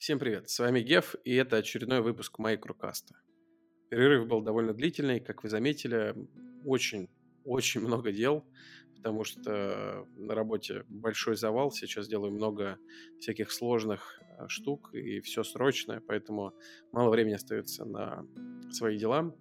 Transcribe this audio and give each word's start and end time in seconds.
Всем 0.00 0.18
привет, 0.18 0.48
с 0.48 0.58
вами 0.58 0.80
Геф, 0.80 1.14
и 1.24 1.34
это 1.34 1.58
очередной 1.58 2.00
выпуск 2.00 2.38
Майкрокаста. 2.38 3.16
Перерыв 3.90 4.26
был 4.26 4.40
довольно 4.40 4.72
длительный, 4.72 5.20
как 5.20 5.42
вы 5.42 5.50
заметили, 5.50 6.16
очень-очень 6.64 7.82
много 7.82 8.10
дел, 8.10 8.42
потому 8.96 9.24
что 9.24 10.06
на 10.16 10.34
работе 10.34 10.86
большой 10.88 11.36
завал, 11.36 11.70
сейчас 11.70 12.08
делаю 12.08 12.32
много 12.32 12.78
всяких 13.18 13.52
сложных 13.52 14.18
э, 14.22 14.48
штук, 14.48 14.88
и 14.94 15.20
все 15.20 15.44
срочное, 15.44 16.00
поэтому 16.00 16.54
мало 16.92 17.10
времени 17.10 17.34
остается 17.34 17.84
на 17.84 18.24
свои 18.70 18.96
дела. 18.96 19.36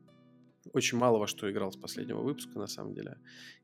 Очень 0.74 0.98
мало 0.98 1.20
во 1.20 1.28
что 1.28 1.50
играл 1.50 1.72
с 1.72 1.78
последнего 1.78 2.22
выпуска, 2.22 2.60
на 2.60 2.68
самом 2.68 2.94
деле. 2.94 3.18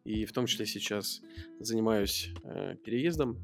И 0.05 0.23
в 0.23 0.31
том 0.31 0.45
числе 0.45 0.65
сейчас 0.65 1.21
занимаюсь 1.59 2.29
э, 2.45 2.77
переездом, 2.85 3.37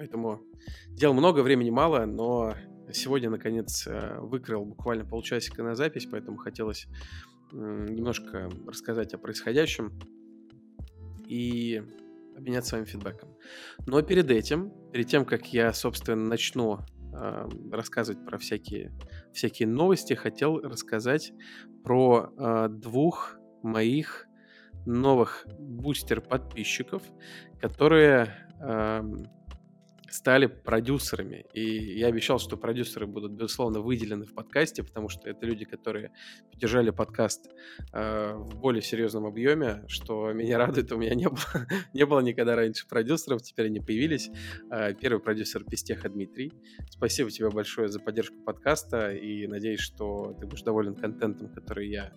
Поэтому 0.00 0.40
дел 0.88 1.12
много, 1.12 1.40
времени 1.40 1.68
мало, 1.68 2.06
но 2.06 2.54
сегодня, 2.90 3.28
наконец, 3.28 3.86
э, 3.86 4.18
выкрыл 4.18 4.64
буквально 4.64 5.04
полчасика 5.04 5.62
на 5.62 5.74
запись, 5.74 6.08
поэтому 6.10 6.38
хотелось 6.38 6.86
немножко 7.52 8.48
рассказать 8.66 9.12
о 9.12 9.18
происходящем 9.18 9.92
и 11.26 11.82
обменяться 12.34 12.70
с 12.70 12.72
вами 12.72 12.86
фидбэком. 12.86 13.28
Но 13.86 14.00
перед 14.00 14.30
этим, 14.30 14.72
перед 14.90 15.06
тем, 15.06 15.26
как 15.26 15.52
я, 15.52 15.70
собственно, 15.74 16.24
начну 16.24 16.78
э, 17.12 17.48
рассказывать 17.70 18.24
про 18.24 18.38
всякие, 18.38 18.98
всякие 19.34 19.68
новости, 19.68 20.14
хотел 20.14 20.60
рассказать 20.60 21.34
про 21.84 22.32
э, 22.38 22.68
двух 22.70 23.36
моих 23.62 24.26
новых 24.86 25.46
бустер-подписчиков, 25.58 27.02
которые 27.60 28.34
э, 28.62 29.02
стали 30.10 30.46
продюсерами. 30.46 31.46
И 31.54 31.98
я 31.98 32.08
обещал, 32.08 32.38
что 32.38 32.56
продюсеры 32.56 33.06
будут, 33.06 33.32
безусловно, 33.32 33.80
выделены 33.80 34.26
в 34.26 34.34
подкасте, 34.34 34.82
потому 34.82 35.08
что 35.08 35.28
это 35.28 35.46
люди, 35.46 35.64
которые 35.64 36.12
поддержали 36.50 36.90
подкаст 36.90 37.48
э, 37.92 38.34
в 38.34 38.58
более 38.58 38.82
серьезном 38.82 39.26
объеме, 39.26 39.84
что 39.86 40.32
меня 40.32 40.58
радует. 40.58 40.90
У 40.92 40.96
меня 40.96 41.14
не 41.14 41.28
было, 41.28 41.66
не 41.94 42.04
было 42.04 42.20
никогда 42.20 42.56
раньше 42.56 42.86
продюсеров, 42.88 43.42
теперь 43.42 43.66
они 43.66 43.80
появились. 43.80 44.30
Э, 44.70 44.94
первый 44.94 45.20
продюсер 45.20 45.64
Пестеха 45.64 46.08
Дмитрий. 46.08 46.52
Спасибо 46.90 47.30
тебе 47.30 47.50
большое 47.50 47.88
за 47.88 48.00
поддержку 48.00 48.36
подкаста 48.44 49.12
и 49.12 49.46
надеюсь, 49.46 49.80
что 49.80 50.36
ты 50.38 50.46
будешь 50.46 50.62
доволен 50.62 50.94
контентом, 50.94 51.48
который 51.48 51.88
я 51.88 52.12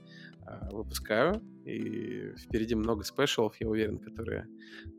выпускаю. 0.71 1.41
И 1.65 2.33
впереди 2.37 2.75
много 2.75 3.03
спешалов, 3.03 3.55
я 3.59 3.69
уверен, 3.69 3.97
которые 3.97 4.47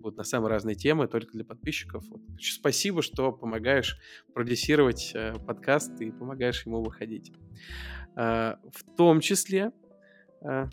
будут 0.00 0.16
на 0.16 0.24
самые 0.24 0.50
разные 0.50 0.74
темы, 0.74 1.06
только 1.08 1.32
для 1.32 1.44
подписчиков. 1.44 2.04
Вот. 2.08 2.20
Спасибо, 2.40 3.02
что 3.02 3.32
помогаешь 3.32 3.98
продюсировать 4.32 5.12
э, 5.14 5.34
подкаст 5.46 6.00
и 6.00 6.10
помогаешь 6.10 6.64
ему 6.64 6.82
выходить. 6.82 7.32
А, 8.16 8.58
в 8.72 8.96
том 8.96 9.20
числе 9.20 9.72
а, 10.40 10.68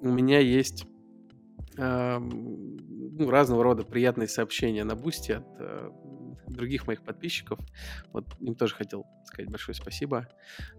у 0.00 0.08
меня 0.08 0.40
есть 0.40 0.86
ну, 1.76 3.30
разного 3.30 3.62
рода 3.62 3.84
приятные 3.84 4.28
сообщения 4.28 4.84
на 4.84 4.96
бусте 4.96 5.36
от 5.36 5.46
э, 5.60 5.90
других 6.52 6.86
моих 6.86 7.02
подписчиков. 7.02 7.58
Вот 8.12 8.26
им 8.40 8.54
тоже 8.54 8.74
хотел 8.74 9.06
сказать 9.24 9.50
большое 9.50 9.74
спасибо. 9.74 10.28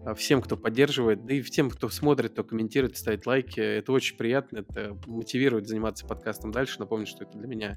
А, 0.04 0.14
всем, 0.14 0.42
кто 0.42 0.56
поддерживает, 0.56 1.24
да 1.24 1.34
и 1.34 1.42
тем, 1.42 1.70
кто 1.70 1.88
смотрит, 1.88 2.32
кто 2.32 2.44
комментирует, 2.44 2.96
ставит 2.96 3.26
лайки. 3.26 3.60
Это 3.60 3.92
очень 3.92 4.16
приятно, 4.16 4.58
это 4.58 4.98
мотивирует 5.06 5.66
заниматься 5.66 6.06
подкастом 6.06 6.52
дальше. 6.52 6.78
Напомню, 6.78 7.06
что 7.06 7.24
это 7.24 7.38
для 7.38 7.46
меня 7.46 7.76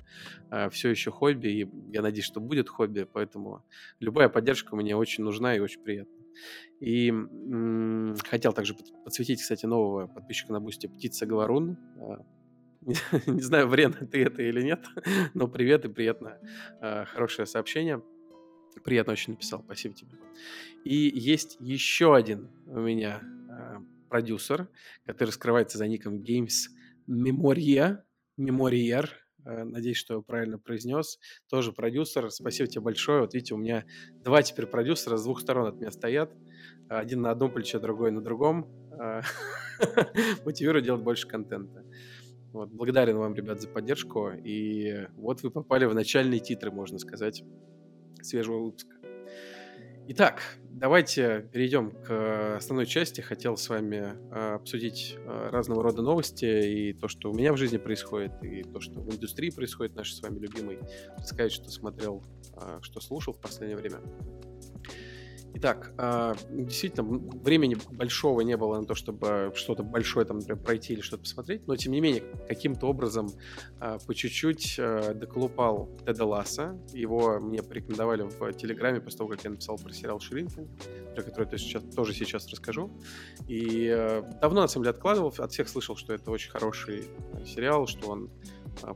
а, 0.50 0.70
все 0.70 0.90
еще 0.90 1.12
хобби, 1.12 1.48
и 1.48 1.70
я 1.92 2.02
надеюсь, 2.02 2.26
что 2.26 2.40
будет 2.40 2.70
хобби, 2.70 3.08
поэтому 3.12 3.64
любая 4.00 4.30
поддержка 4.30 4.76
мне 4.76 4.96
очень 4.96 5.24
нужна 5.24 5.56
и 5.56 5.60
очень 5.60 5.82
приятна. 5.82 6.14
И 6.80 7.10
м- 7.10 8.16
хотел 8.28 8.54
также 8.54 8.76
подсветить, 9.04 9.42
кстати, 9.42 9.66
нового 9.66 10.08
подписчика 10.08 10.52
на 10.54 10.60
бусте 10.60 10.90
Птица 10.90 11.26
Говорун. 11.26 11.78
А, 12.86 12.92
Не 13.28 13.42
знаю, 13.42 13.68
вредно 13.68 14.06
ты 14.06 14.24
это 14.24 14.42
или 14.42 14.62
нет, 14.62 14.86
но 15.34 15.48
привет 15.48 15.86
и 15.86 15.90
приятно. 15.90 16.40
Э, 16.82 17.06
хорошее 17.06 17.46
сообщение. 17.46 18.02
Приятно 18.84 19.14
очень 19.14 19.34
написал, 19.34 19.64
спасибо 19.64 19.96
тебе. 19.96 20.18
И 20.84 20.96
есть 20.96 21.58
еще 21.60 22.16
один 22.16 22.50
у 22.68 22.80
меня 22.80 23.22
э, 23.50 23.78
продюсер, 24.10 24.68
который 25.06 25.32
скрывается 25.32 25.78
за 25.78 25.88
ником 25.88 26.22
Games 26.22 26.70
Memoria, 27.10 28.00
Memorier, 28.40 29.10
э, 29.46 29.64
Надеюсь, 29.64 29.98
что 29.98 30.16
я 30.16 30.22
правильно 30.22 30.60
произнес. 30.60 31.20
Тоже 31.50 31.72
продюсер. 31.72 32.30
Спасибо 32.30 32.68
тебе 32.68 32.82
большое. 32.82 33.22
Вот 33.22 33.34
видите, 33.34 33.56
у 33.56 33.58
меня 33.58 33.86
два 34.24 34.44
теперь 34.44 34.68
продюсера 34.68 35.18
с 35.18 35.24
двух 35.24 35.40
сторон 35.40 35.68
от 35.68 35.76
меня 35.76 35.92
стоят. 35.92 36.32
Один 36.90 37.22
на 37.22 37.32
одном 37.32 37.52
плече, 37.52 37.80
другой 37.80 38.12
на 38.12 38.22
другом. 38.22 38.70
Мотивирую 40.46 40.84
делать 40.84 41.02
больше 41.02 41.28
контента. 41.28 41.85
Вот, 42.56 42.70
благодарен 42.70 43.18
вам, 43.18 43.36
ребят, 43.36 43.60
за 43.60 43.68
поддержку. 43.68 44.30
И 44.30 45.10
вот 45.18 45.44
вы 45.44 45.52
попали 45.52 45.84
в 45.84 45.94
начальные 45.94 46.40
титры, 46.40 46.72
можно 46.72 46.98
сказать, 47.00 47.44
свежего 48.22 48.60
выпуска. 48.60 48.96
Итак, 50.08 50.42
давайте 50.70 51.50
перейдем 51.52 51.92
к 51.92 52.56
основной 52.56 52.86
части. 52.86 53.20
Хотел 53.20 53.58
с 53.58 53.68
вами 53.68 54.14
а, 54.32 54.56
обсудить 54.56 55.18
а, 55.26 55.52
разного 55.52 55.84
рода 55.84 56.02
новости 56.02 56.46
и 56.46 56.94
то, 56.94 57.10
что 57.10 57.30
у 57.30 57.34
меня 57.34 57.52
в 57.52 57.58
жизни 57.58 57.76
происходит, 57.76 58.32
и 58.42 58.64
то, 58.64 58.80
что 58.80 59.02
в 59.02 59.14
индустрии 59.14 59.50
происходит, 59.50 59.94
нашей 59.94 60.14
с 60.14 60.22
вами 60.22 60.40
любимой. 60.40 60.80
Сказать, 61.26 61.52
что 61.52 61.70
смотрел, 61.70 62.24
а, 62.56 62.80
что 62.82 63.02
слушал 63.02 63.34
в 63.34 63.42
последнее 63.42 63.76
время. 63.76 64.00
Итак, 65.58 65.94
а, 65.98 66.36
действительно, 66.50 67.18
времени 67.42 67.78
большого 67.92 68.42
не 68.42 68.58
было 68.58 68.78
на 68.78 68.86
то, 68.86 68.94
чтобы 68.94 69.54
что-то 69.56 69.84
большое 69.84 70.26
там 70.26 70.42
пройти 70.42 70.92
или 70.92 71.00
что-то 71.00 71.24
посмотреть, 71.24 71.66
но 71.66 71.78
тем 71.78 71.94
не 71.94 72.02
менее, 72.02 72.24
каким-то 72.46 72.88
образом 72.88 73.30
а, 73.80 73.98
по 74.00 74.14
чуть-чуть 74.14 74.76
а, 74.78 75.14
доколупал 75.14 75.90
Теда 76.06 76.26
Ласса. 76.26 76.78
Его 76.92 77.40
мне 77.40 77.64
порекомендовали 77.64 78.24
в 78.24 78.52
Телеграме 78.52 79.00
после 79.00 79.20
того, 79.20 79.30
как 79.30 79.46
я 79.46 79.50
написал 79.50 79.78
про 79.78 79.94
сериал 79.94 80.20
Шринкин, 80.20 80.68
про 81.16 81.24
который 81.24 81.48
я 81.50 81.58
сейчас, 81.58 81.84
тоже 81.96 82.14
сейчас 82.14 82.50
расскажу. 82.50 82.92
И 83.48 83.88
давно, 84.42 84.60
на 84.60 84.68
самом 84.68 84.84
деле, 84.84 84.94
откладывал, 84.94 85.34
от 85.38 85.52
всех 85.54 85.70
слышал, 85.70 85.96
что 85.96 86.14
это 86.14 86.32
очень 86.32 86.52
хороший 86.52 87.06
сериал, 87.46 87.88
что 87.88 88.10
он 88.10 88.30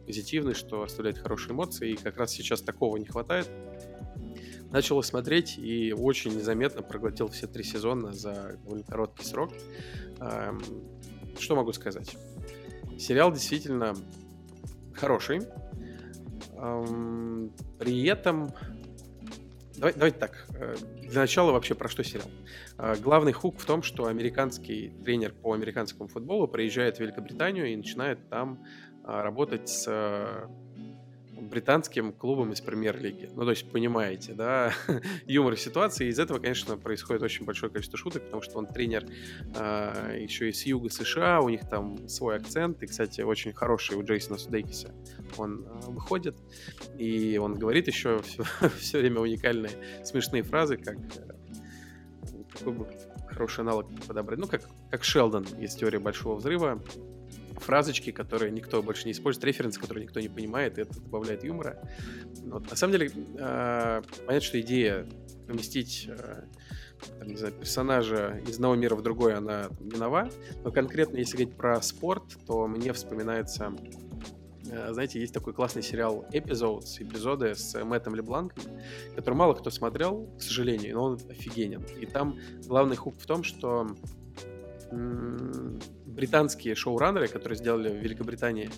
позитивный, 0.05 0.55
что 0.55 0.83
оставляет 0.83 1.19
хорошие 1.19 1.53
эмоции, 1.53 1.91
и 1.91 1.95
как 1.95 2.17
раз 2.17 2.31
сейчас 2.31 2.61
такого 2.61 2.97
не 2.97 3.05
хватает. 3.05 3.49
Начал 4.71 5.01
смотреть 5.01 5.57
и 5.57 5.93
очень 5.93 6.35
незаметно 6.35 6.81
проглотил 6.81 7.27
все 7.29 7.47
три 7.47 7.63
сезона 7.63 8.13
за 8.13 8.57
довольно 8.63 8.83
короткий 8.83 9.25
срок. 9.25 9.51
Что 11.39 11.55
могу 11.55 11.73
сказать? 11.73 12.15
Сериал 12.99 13.31
действительно 13.31 13.95
хороший. 14.93 15.41
При 17.79 18.05
этом... 18.05 18.53
Давай, 19.77 19.93
давайте 19.93 20.19
так. 20.19 20.45
Э, 20.55 20.75
для 21.03 21.21
начала 21.21 21.53
вообще 21.53 21.73
про 21.73 21.87
что 21.87 22.03
сериал? 22.03 22.27
Э, 22.77 22.95
главный 22.97 23.31
хук 23.31 23.57
в 23.59 23.65
том, 23.65 23.81
что 23.81 24.07
американский 24.07 24.89
тренер 25.05 25.31
по 25.31 25.53
американскому 25.53 26.09
футболу 26.09 26.49
приезжает 26.49 26.97
в 26.97 26.99
Великобританию 26.99 27.71
и 27.71 27.77
начинает 27.77 28.27
там 28.29 28.61
а, 29.05 29.23
работать 29.23 29.69
с 29.69 29.87
британским 31.49 32.13
клубом 32.13 32.53
из 32.53 32.61
премьер-лиги. 32.61 33.29
Ну, 33.33 33.43
то 33.43 33.51
есть, 33.51 33.69
понимаете, 33.71 34.33
да, 34.33 34.73
юмор 35.25 35.57
ситуации. 35.57 36.07
Из 36.07 36.19
этого, 36.19 36.39
конечно, 36.39 36.77
происходит 36.77 37.23
очень 37.23 37.45
большое 37.45 37.71
количество 37.71 37.97
шуток, 37.97 38.23
потому 38.23 38.41
что 38.41 38.57
он 38.57 38.67
тренер 38.67 39.03
э, 39.05 39.09
а, 39.55 40.13
еще 40.15 40.49
и 40.49 40.53
с 40.53 40.65
юга 40.65 40.89
США, 40.89 41.41
у 41.41 41.49
них 41.49 41.67
там 41.69 42.07
свой 42.07 42.37
акцент. 42.37 42.81
И, 42.83 42.87
кстати, 42.87 43.21
очень 43.21 43.53
хороший 43.53 43.97
у 43.97 44.03
Джейсона 44.03 44.37
Судейкиса 44.37 44.93
он 45.37 45.65
э, 45.65 45.89
выходит, 45.89 46.37
и 46.97 47.37
он 47.37 47.55
говорит 47.55 47.87
еще 47.87 48.21
все, 48.23 48.43
все 48.77 48.99
время 48.99 49.19
уникальные 49.21 49.71
смешные 50.03 50.43
фразы, 50.43 50.77
как 50.77 50.97
э, 50.97 51.39
какой 52.51 52.73
бы 52.73 52.87
хороший 53.27 53.61
аналог 53.61 53.87
подобрать. 54.07 54.39
Ну, 54.39 54.47
как, 54.47 54.67
как 54.89 55.03
Шелдон 55.03 55.45
из 55.59 55.75
теории 55.75 55.97
Большого 55.97 56.35
Взрыва 56.35 56.81
фразочки, 57.59 58.11
которые 58.11 58.51
никто 58.51 58.81
больше 58.81 59.05
не 59.05 59.11
использует, 59.11 59.43
референсы, 59.45 59.79
которые 59.79 60.05
никто 60.05 60.19
не 60.19 60.29
понимает, 60.29 60.77
и 60.77 60.81
это 60.81 60.99
добавляет 60.99 61.43
юмора. 61.43 61.81
Вот. 62.45 62.69
На 62.69 62.75
самом 62.75 62.93
деле, 62.93 63.11
э, 63.37 64.01
понятно, 64.25 64.41
что 64.41 64.59
идея 64.61 65.07
поместить 65.47 66.07
э, 66.07 66.43
там, 67.17 67.27
не 67.27 67.35
знаю, 67.35 67.53
персонажа 67.53 68.41
из 68.47 68.55
одного 68.55 68.75
мира 68.75 68.95
в 68.95 69.01
другой, 69.01 69.33
она 69.35 69.69
там, 69.69 69.89
не 69.89 69.97
нова, 69.97 70.29
но 70.63 70.71
конкретно, 70.71 71.17
если 71.17 71.37
говорить 71.37 71.55
про 71.55 71.81
спорт, 71.81 72.23
то 72.45 72.67
мне 72.67 72.93
вспоминается 72.93 73.73
э, 74.69 74.93
знаете, 74.93 75.19
есть 75.19 75.33
такой 75.33 75.53
классный 75.53 75.81
сериал 75.81 76.25
Episodes, 76.31 77.01
эпизоды 77.01 77.55
с 77.55 77.83
Мэттом 77.83 78.15
Лебланком, 78.15 78.63
который 79.15 79.35
мало 79.35 79.53
кто 79.53 79.69
смотрел, 79.69 80.27
к 80.37 80.41
сожалению, 80.41 80.95
но 80.95 81.03
он 81.03 81.19
офигенен. 81.29 81.83
И 81.99 82.05
там 82.05 82.37
главный 82.65 82.95
хук 82.95 83.15
в 83.19 83.25
том, 83.25 83.43
что 83.43 83.87
британские 84.91 86.75
шоураннеры, 86.75 87.27
которые 87.27 87.57
сделали 87.57 87.89
в 87.89 88.03
Великобритании 88.03 88.69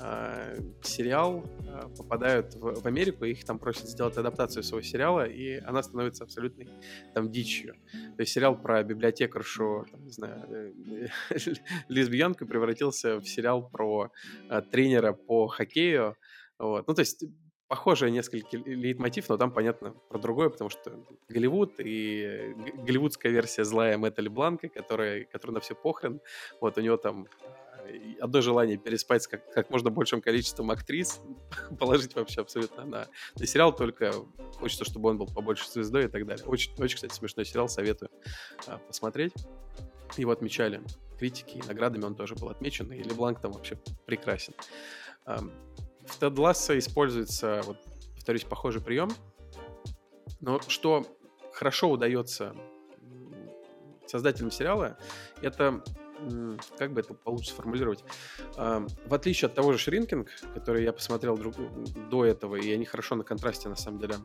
э, 0.00 0.60
сериал, 0.82 1.44
э, 1.60 1.88
попадают 1.96 2.54
в, 2.54 2.80
в 2.80 2.86
Америку, 2.86 3.24
их 3.24 3.44
там 3.44 3.58
просят 3.58 3.88
сделать 3.88 4.16
адаптацию 4.16 4.62
своего 4.62 4.82
сериала, 4.82 5.26
и 5.26 5.58
она 5.58 5.82
становится 5.82 6.24
абсолютной 6.24 6.68
там 7.14 7.30
дичью. 7.30 7.74
То 8.16 8.22
есть 8.22 8.32
сериал 8.32 8.56
про 8.56 8.82
библиотекаршу, 8.82 9.86
там, 9.90 10.04
не 10.04 10.12
знаю, 10.12 10.72
э, 10.90 11.06
лесбиянку 11.88 12.46
превратился 12.46 13.18
в 13.18 13.28
сериал 13.28 13.68
про 13.68 14.10
э, 14.48 14.62
тренера 14.70 15.12
по 15.12 15.48
хоккею. 15.48 16.16
Вот. 16.58 16.86
Ну, 16.88 16.94
то 16.94 17.02
есть 17.02 17.24
похожий 17.68 18.10
несколько 18.10 18.56
лейтмотив, 18.56 19.28
но 19.28 19.36
там, 19.36 19.52
понятно, 19.52 19.94
про 20.08 20.18
другое, 20.18 20.48
потому 20.48 20.70
что 20.70 20.98
Голливуд 21.28 21.74
и 21.78 22.54
голливудская 22.74 23.30
версия 23.30 23.64
злая 23.64 23.98
Мэтта 23.98 24.22
Бланка, 24.28 24.68
которая, 24.68 25.24
которая 25.24 25.56
на 25.56 25.60
все 25.60 25.74
похрен. 25.74 26.20
Вот 26.60 26.78
у 26.78 26.80
него 26.80 26.96
там 26.96 27.28
э, 27.84 28.14
одно 28.20 28.40
желание 28.40 28.78
переспать 28.78 29.22
с 29.22 29.28
как, 29.28 29.52
как 29.52 29.70
можно 29.70 29.90
большим 29.90 30.22
количеством 30.22 30.70
актрис, 30.70 31.20
положить 31.78 32.14
вообще 32.16 32.40
абсолютно 32.40 32.86
на, 32.86 33.08
на 33.36 33.46
сериал, 33.46 33.76
только 33.76 34.12
хочется, 34.54 34.86
чтобы 34.86 35.10
он 35.10 35.18
был 35.18 35.26
побольше 35.26 35.70
звездой 35.70 36.06
и 36.06 36.08
так 36.08 36.26
далее. 36.26 36.46
Очень, 36.46 36.72
очень 36.78 36.96
кстати, 36.96 37.12
смешной 37.12 37.44
сериал, 37.44 37.68
советую 37.68 38.10
а, 38.66 38.78
посмотреть. 38.78 39.34
Его 40.16 40.32
отмечали 40.32 40.80
критики, 41.18 41.58
и 41.58 41.62
наградами 41.66 42.04
он 42.04 42.14
тоже 42.14 42.34
был 42.34 42.48
отмечен, 42.48 42.90
и 42.92 43.02
Лебланк 43.02 43.40
там 43.40 43.52
вообще 43.52 43.76
прекрасен. 44.06 44.54
В 46.08 46.16
Тед 46.16 46.38
Ласса 46.38 46.78
используется, 46.78 47.62
вот, 47.64 47.76
повторюсь, 48.14 48.44
похожий 48.44 48.80
прием. 48.80 49.10
Но 50.40 50.60
что 50.68 51.06
хорошо 51.52 51.90
удается 51.90 52.54
создателям 54.06 54.50
сериала, 54.50 54.98
это 55.42 55.82
как 56.76 56.92
бы 56.92 57.00
это 57.00 57.14
получше 57.14 57.50
сформулировать? 57.50 58.02
В 58.56 59.14
отличие 59.14 59.46
от 59.46 59.54
того 59.54 59.72
же 59.72 59.78
Шринкинг, 59.78 60.28
который 60.54 60.82
я 60.82 60.92
посмотрел 60.92 61.36
друг, 61.36 61.54
до 62.10 62.24
этого, 62.24 62.56
и 62.56 62.72
они 62.72 62.84
хорошо 62.84 63.14
на 63.14 63.22
контрасте, 63.22 63.68
на 63.68 63.76
самом 63.76 64.00
деле, 64.00 64.16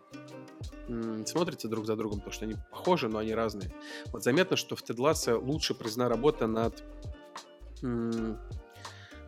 смотрятся 1.28 1.68
друг 1.68 1.86
за 1.86 1.96
другом, 1.96 2.20
потому 2.20 2.34
что 2.34 2.46
они 2.46 2.56
похожи, 2.72 3.08
но 3.10 3.20
они 3.20 3.36
разные. 3.36 3.72
Вот 4.08 4.24
заметно, 4.24 4.58
что 4.58 4.76
в 4.76 4.82
Тед 4.82 4.98
Лассе 4.98 5.34
лучше 5.34 5.76
произведена 5.76 6.10
работа 6.10 6.48
над 6.48 6.84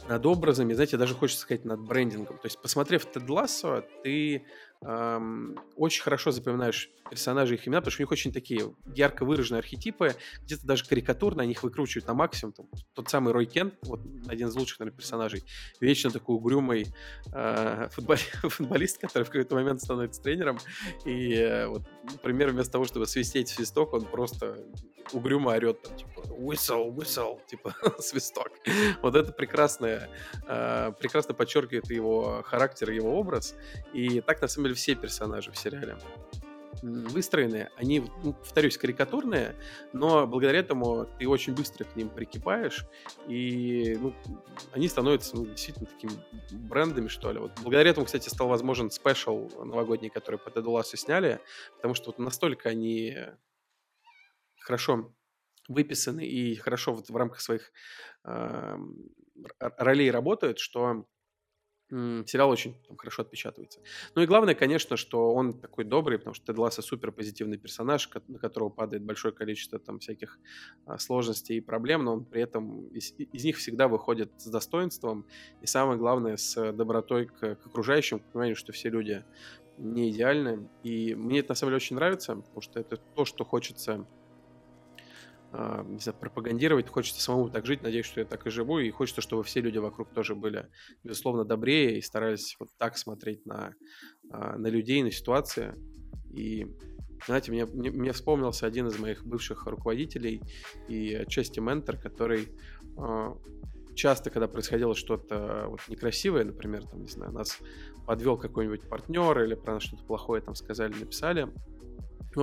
над 0.07 0.25
образами, 0.25 0.73
знаете, 0.73 0.97
даже 0.97 1.15
хочется 1.15 1.41
сказать 1.41 1.65
над 1.65 1.79
брендингом. 1.79 2.37
То 2.37 2.45
есть, 2.45 2.59
посмотрев 2.59 3.05
Тед 3.05 3.29
Лассо, 3.29 3.83
ты 4.03 4.45
эм, 4.81 5.57
очень 5.75 6.03
хорошо 6.03 6.31
запоминаешь 6.31 6.89
персонажей 7.09 7.57
их 7.57 7.67
имена, 7.67 7.81
потому 7.81 7.91
что 7.91 8.01
у 8.01 8.03
них 8.03 8.11
очень 8.11 8.33
такие 8.33 8.73
ярко 8.95 9.25
выраженные 9.25 9.59
архетипы, 9.59 10.15
где-то 10.43 10.65
даже 10.65 10.85
карикатурно 10.85 11.43
они 11.43 11.51
их 11.51 11.63
выкручивают 11.63 12.07
на 12.07 12.13
максимум. 12.13 12.53
Там, 12.53 12.67
тот 12.93 13.09
самый 13.09 13.31
Рой 13.31 13.45
Кент, 13.45 13.75
вот 13.83 14.01
один 14.27 14.47
из 14.47 14.55
лучших, 14.55 14.79
наверное, 14.79 14.97
персонажей, 14.97 15.43
вечно 15.79 16.09
такой 16.09 16.35
угрюмый 16.35 16.87
э, 17.33 17.89
футбол, 17.91 18.15
футболист, 18.43 18.97
который 18.99 19.23
в 19.23 19.29
какой-то 19.29 19.55
момент 19.55 19.81
становится 19.81 20.21
тренером, 20.21 20.57
и 21.05 21.33
э, 21.33 21.67
вот, 21.67 21.83
например, 22.11 22.49
вместо 22.49 22.73
того, 22.73 22.85
чтобы 22.85 23.05
свистеть 23.05 23.49
свисток, 23.49 23.93
он 23.93 24.05
просто 24.05 24.57
угрюмо 25.13 25.51
орет, 25.51 25.81
там, 25.81 25.95
типа, 25.95 26.21
whistle, 26.29 26.93
whistle, 26.93 27.39
типа, 27.47 27.75
свисток. 27.99 28.51
Вот 29.01 29.15
это 29.15 29.31
прекрасное, 29.31 30.09
э, 30.47 30.91
прекрасно 30.99 31.33
подчеркивает 31.33 31.89
его 31.89 32.41
характер, 32.43 32.91
его 32.91 33.17
образ, 33.17 33.55
и 33.93 34.21
так, 34.21 34.41
на 34.41 34.47
самом 34.47 34.64
деле, 34.67 34.75
все 34.75 34.95
персонажи 34.95 35.51
в 35.51 35.57
сериале 35.57 35.97
выстроены, 36.81 37.69
они, 37.77 38.03
ну, 38.23 38.33
повторюсь, 38.33 38.77
карикатурные, 38.77 39.55
но 39.93 40.27
благодаря 40.27 40.59
этому 40.59 41.07
ты 41.17 41.27
очень 41.27 41.55
быстро 41.55 41.83
к 41.83 41.95
ним 41.95 42.09
прикипаешь, 42.09 42.85
и 43.27 43.97
ну, 43.99 44.13
они 44.71 44.87
становятся 44.87 45.35
ну, 45.35 45.45
действительно 45.45 45.87
такими 45.87 46.11
брендами, 46.51 47.07
что 47.07 47.31
ли. 47.31 47.39
Вот 47.39 47.51
благодаря 47.61 47.91
этому, 47.91 48.05
кстати, 48.05 48.29
стал 48.29 48.47
возможен 48.47 48.91
спешл 48.91 49.49
новогодний, 49.63 50.09
который 50.09 50.39
по 50.39 50.51
Лассу 50.69 50.97
сняли, 50.97 51.39
потому 51.75 51.93
что 51.93 52.07
вот 52.07 52.19
настолько 52.19 52.69
они 52.69 53.15
хорошо 54.59 55.13
выписаны 55.67 56.25
и 56.25 56.55
хорошо 56.55 56.93
вот 56.93 57.09
в 57.09 57.15
рамках 57.15 57.41
своих 57.41 57.71
э, 58.23 58.77
ролей 59.59 60.11
работают, 60.11 60.59
что 60.59 61.05
сериал 61.89 62.49
очень 62.49 62.75
там, 62.87 62.97
хорошо 62.97 63.21
отпечатывается. 63.21 63.79
Ну 64.15 64.21
и 64.21 64.25
главное, 64.25 64.55
конечно, 64.55 64.97
что 64.97 65.33
он 65.33 65.53
такой 65.53 65.85
добрый, 65.85 66.17
потому 66.17 66.33
что 66.33 66.45
Тед 66.47 66.57
Ласса 66.57 66.81
супер 66.81 67.11
позитивный 67.11 67.57
персонаж, 67.57 68.09
на 68.27 68.39
которого 68.39 68.69
падает 68.69 69.03
большое 69.03 69.33
количество 69.33 69.77
там 69.77 69.99
всяких 69.99 70.39
а, 70.85 70.97
сложностей 70.97 71.57
и 71.57 71.61
проблем, 71.61 72.03
но 72.03 72.13
он 72.13 72.25
при 72.25 72.41
этом 72.41 72.87
из, 72.87 73.13
из 73.17 73.43
них 73.43 73.57
всегда 73.57 73.87
выходит 73.87 74.31
с 74.37 74.47
достоинством 74.47 75.25
и 75.61 75.67
самое 75.67 75.99
главное 75.99 76.37
с 76.37 76.71
добротой 76.73 77.27
к, 77.27 77.55
к 77.55 77.65
окружающим, 77.67 78.19
к 78.19 78.31
пониманию, 78.31 78.55
что 78.55 78.71
все 78.71 78.89
люди 78.89 79.23
не 79.77 80.09
идеальны. 80.09 80.67
И 80.83 81.13
мне 81.15 81.39
это 81.39 81.49
на 81.49 81.55
самом 81.55 81.71
деле 81.71 81.77
очень 81.77 81.95
нравится, 81.95 82.35
потому 82.35 82.61
что 82.61 82.79
это 82.79 82.97
то, 82.97 83.25
что 83.25 83.45
хочется 83.45 84.07
не 85.53 85.99
знаю, 85.99 86.17
пропагандировать, 86.19 86.89
хочется 86.89 87.21
самому 87.21 87.49
так 87.49 87.65
жить, 87.65 87.81
надеюсь, 87.81 88.05
что 88.05 88.19
я 88.19 88.25
так 88.25 88.45
и 88.45 88.49
живу, 88.49 88.79
и 88.79 88.89
хочется, 88.89 89.21
чтобы 89.21 89.43
все 89.43 89.61
люди 89.61 89.77
вокруг 89.77 90.09
тоже 90.09 90.35
были, 90.35 90.67
безусловно, 91.03 91.45
добрее 91.45 91.97
и 91.97 92.01
старались 92.01 92.55
вот 92.59 92.69
так 92.77 92.97
смотреть 92.97 93.45
на, 93.45 93.73
а, 94.31 94.57
на 94.57 94.67
людей, 94.67 95.01
на 95.03 95.11
ситуации. 95.11 95.73
И, 96.33 96.67
знаете, 97.25 97.51
мне, 97.51 97.65
мне 97.65 98.11
вспомнился 98.11 98.65
один 98.65 98.87
из 98.87 98.99
моих 98.99 99.25
бывших 99.25 99.65
руководителей 99.67 100.41
и 100.89 101.13
отчасти 101.13 101.59
ментор, 101.59 101.97
который 101.97 102.49
а, 102.97 103.37
часто, 103.95 104.29
когда 104.29 104.47
происходило 104.47 104.93
что-то 104.95 105.65
вот 105.69 105.79
некрасивое, 105.87 106.43
например, 106.43 106.85
там, 106.85 107.01
не 107.01 107.09
знаю, 107.09 107.31
нас 107.31 107.59
подвел 108.05 108.37
какой-нибудь 108.37 108.87
партнер 108.87 109.43
или 109.43 109.55
про 109.55 109.75
нас 109.75 109.83
что-то 109.83 110.03
плохое 110.03 110.41
там 110.41 110.53
сказали, 110.55 110.93
написали, 110.93 111.47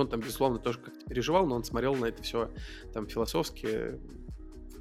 он 0.01 0.07
там, 0.09 0.19
безусловно, 0.19 0.59
тоже 0.59 0.79
как-то 0.79 1.05
переживал, 1.05 1.45
но 1.45 1.55
он 1.55 1.63
смотрел 1.63 1.95
на 1.95 2.05
это 2.05 2.23
все 2.23 2.49
там 2.93 3.07
философски. 3.07 3.99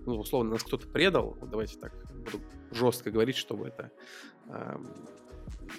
Ну, 0.05 0.17
условно, 0.17 0.53
нас 0.53 0.63
кто-то 0.63 0.89
предал. 0.89 1.37
Давайте 1.43 1.79
так 1.79 1.93
буду 2.13 2.43
жестко 2.71 3.11
говорить, 3.11 3.37
чтобы 3.37 3.69
это... 3.69 3.91
Э, 4.49 4.77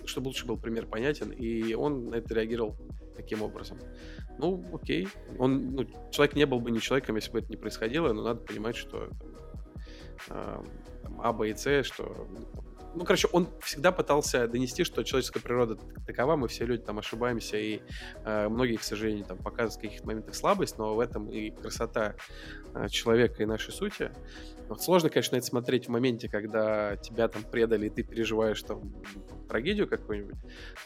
чтобы 0.05 0.27
лучше 0.27 0.45
был 0.45 0.57
пример 0.57 0.85
понятен. 0.85 1.31
И 1.31 1.73
он 1.73 2.09
на 2.09 2.15
это 2.15 2.33
реагировал 2.33 2.75
таким 3.15 3.41
образом. 3.41 3.79
Ну, 4.37 4.63
окей. 4.73 5.07
Он, 5.37 5.75
ну, 5.75 5.85
человек 6.11 6.35
не 6.35 6.45
был 6.45 6.59
бы 6.59 6.71
не 6.71 6.79
человеком, 6.79 7.15
если 7.15 7.31
бы 7.31 7.39
это 7.39 7.49
не 7.49 7.57
происходило, 7.57 8.11
но 8.13 8.23
надо 8.23 8.41
понимать, 8.41 8.75
что 8.75 9.09
э, 10.29 10.63
там, 11.03 11.21
А, 11.21 11.33
Б 11.33 11.49
и 11.49 11.55
С, 11.55 11.83
что 11.83 12.27
ну, 12.95 13.05
короче, 13.05 13.27
он 13.31 13.47
всегда 13.61 13.91
пытался 13.91 14.47
донести, 14.47 14.83
что 14.83 15.03
человеческая 15.03 15.39
природа 15.39 15.77
такова, 16.05 16.35
мы 16.35 16.47
все 16.47 16.65
люди 16.65 16.83
там 16.83 16.99
ошибаемся, 16.99 17.57
и 17.57 17.81
э, 18.23 18.47
многие, 18.49 18.75
к 18.75 18.83
сожалению, 18.83 19.25
там 19.25 19.37
показывают 19.37 19.73
в 19.75 19.81
каких-то 19.81 20.07
моментах 20.07 20.35
слабость, 20.35 20.77
но 20.77 20.95
в 20.95 20.99
этом 20.99 21.29
и 21.29 21.51
красота 21.51 22.15
э, 22.73 22.87
человека 22.89 23.41
и 23.41 23.45
нашей 23.45 23.73
сути. 23.73 24.11
Вот 24.69 24.81
сложно, 24.81 25.09
конечно, 25.09 25.35
это 25.35 25.45
смотреть 25.45 25.87
в 25.87 25.89
моменте, 25.89 26.29
когда 26.29 26.95
тебя 26.97 27.27
там 27.27 27.43
предали, 27.43 27.87
и 27.87 27.89
ты 27.89 28.03
переживаешь 28.03 28.61
там 28.63 28.93
трагедию 29.49 29.87
какую-нибудь, 29.87 30.37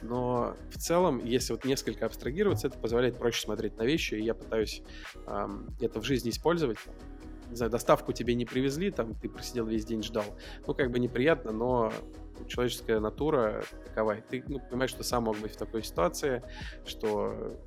но 0.01 0.55
в 0.72 0.77
целом, 0.77 1.24
если 1.24 1.53
вот 1.53 1.63
несколько 1.63 2.05
абстрагироваться, 2.05 2.67
это 2.67 2.77
позволяет 2.77 3.17
проще 3.17 3.41
смотреть 3.41 3.77
на 3.77 3.84
вещи, 3.84 4.15
и 4.15 4.24
я 4.24 4.34
пытаюсь 4.34 4.82
э, 5.25 5.48
это 5.82 6.00
в 6.00 6.03
жизни 6.03 6.29
использовать, 6.32 6.77
не 7.50 7.56
знаю, 7.56 7.72
доставку 7.72 8.13
тебе 8.13 8.36
не 8.36 8.46
привезли, 8.46 8.92
там 8.92 9.16
ты 9.16 9.30
просидел 9.30 9.66
весь 9.66 9.86
день, 9.86 10.04
ждал. 10.04 10.25
Ну, 10.66 10.74
как 10.74 10.92
бы 10.92 11.00
неприятно, 11.00 11.51
но 11.51 11.92
человеческая 12.48 13.00
натура 13.00 13.63
такова. 13.86 14.18
И 14.18 14.22
ты 14.22 14.44
ну, 14.48 14.60
понимаешь, 14.60 14.92
что 14.92 15.04
сам 15.04 15.24
мог 15.24 15.38
быть 15.38 15.54
в 15.54 15.58
такой 15.58 15.84
ситуации, 15.84 16.44
что 16.86 17.58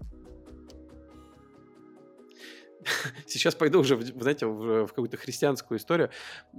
Сейчас 3.26 3.54
пойду 3.54 3.80
уже, 3.80 4.00
знаете, 4.00 4.46
в, 4.46 4.86
какую-то 4.88 5.16
христианскую 5.16 5.78
историю, 5.78 6.10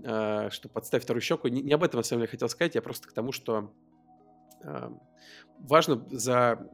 э, 0.04 0.50
что 0.52 0.70
подставь 0.70 1.04
вторую 1.04 1.22
щеку. 1.22 1.48
Не, 1.48 1.62
не 1.62 1.74
об 1.74 1.84
этом, 1.84 2.00
на 2.00 2.04
самом 2.04 2.22
деле, 2.22 2.32
хотел 2.32 2.50
сказать, 2.50 2.76
я 2.76 2.82
просто 2.82 3.08
к 3.08 3.14
тому, 3.14 3.32
что 3.32 3.74
э, 4.64 4.90
важно 5.60 6.06
за 6.10 6.70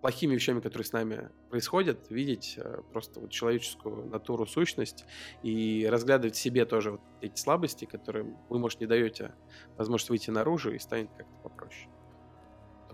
плохими 0.00 0.34
вещами, 0.34 0.60
которые 0.60 0.86
с 0.86 0.92
нами 0.92 1.30
происходят, 1.50 2.10
видеть 2.10 2.54
э, 2.56 2.82
просто 2.92 3.20
вот 3.20 3.30
человеческую 3.30 4.06
натуру, 4.06 4.46
сущность 4.46 5.04
и 5.42 5.86
разглядывать 5.90 6.36
в 6.36 6.38
себе 6.38 6.64
тоже 6.64 6.92
вот 6.92 7.00
эти 7.20 7.38
слабости, 7.38 7.84
которые 7.84 8.36
вы, 8.48 8.58
может, 8.58 8.80
не 8.80 8.86
даете 8.86 9.34
возможность 9.76 10.10
выйти 10.10 10.30
наружу 10.30 10.72
и 10.72 10.78
станет 10.78 11.10
как-то 11.16 11.36
попроще. 11.42 11.90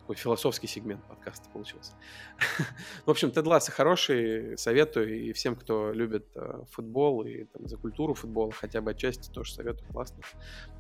Такой 0.05 0.17
философский 0.17 0.67
сегмент 0.67 1.03
подкаста 1.09 1.49
получился. 1.49 1.93
В 3.07 3.11
общем, 3.11 3.31
Тед 3.31 3.47
Ласса 3.47 3.73
хороший, 3.73 4.59
советую, 4.59 5.19
и 5.19 5.33
всем, 5.33 5.57
кто 5.57 5.93
любит 5.93 6.27
э, 6.35 6.63
футбол 6.73 7.23
и 7.23 7.45
там, 7.45 7.67
за 7.67 7.79
культуру 7.79 8.13
футбола, 8.13 8.53
хотя 8.53 8.83
бы 8.83 8.91
отчасти 8.91 9.31
тоже 9.31 9.55
советую, 9.55 9.89
классно. 9.91 10.23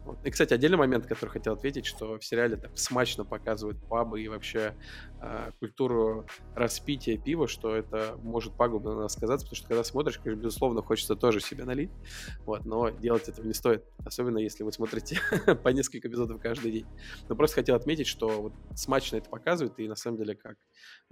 Вот. 0.04 0.18
И, 0.26 0.30
кстати, 0.30 0.52
отдельный 0.52 0.76
момент, 0.76 1.06
который 1.06 1.30
хотел 1.30 1.54
ответить, 1.54 1.86
что 1.86 2.18
в 2.18 2.24
сериале 2.24 2.56
так 2.56 2.76
смачно 2.76 3.24
показывают 3.24 3.78
пабы 3.88 4.20
и 4.20 4.28
вообще 4.28 4.74
э, 5.22 5.52
культуру 5.58 6.26
распития 6.54 7.16
пива, 7.16 7.48
что 7.48 7.74
это 7.74 8.18
может 8.22 8.54
пагубно 8.54 8.94
на 8.94 9.02
нас 9.04 9.14
сказаться, 9.14 9.46
потому 9.46 9.56
что 9.56 9.68
когда 9.68 9.84
смотришь, 9.84 10.18
конечно, 10.18 10.42
безусловно, 10.42 10.82
хочется 10.82 11.16
тоже 11.16 11.40
себе 11.40 11.64
налить, 11.64 11.90
вот, 12.44 12.66
но 12.66 12.90
делать 12.90 13.26
этого 13.30 13.46
не 13.46 13.54
стоит, 13.54 13.84
особенно 14.04 14.36
если 14.36 14.64
вы 14.64 14.72
смотрите 14.72 15.18
по 15.64 15.68
несколько 15.70 16.08
эпизодов 16.08 16.42
каждый 16.42 16.72
день. 16.72 16.86
Но 17.30 17.36
просто 17.36 17.54
хотел 17.54 17.76
отметить, 17.76 18.06
что 18.06 18.28
вот 18.42 18.52
смачно 18.74 19.13
это 19.18 19.30
показывает, 19.30 19.78
и 19.78 19.88
на 19.88 19.96
самом 19.96 20.18
деле, 20.18 20.34
как 20.34 20.56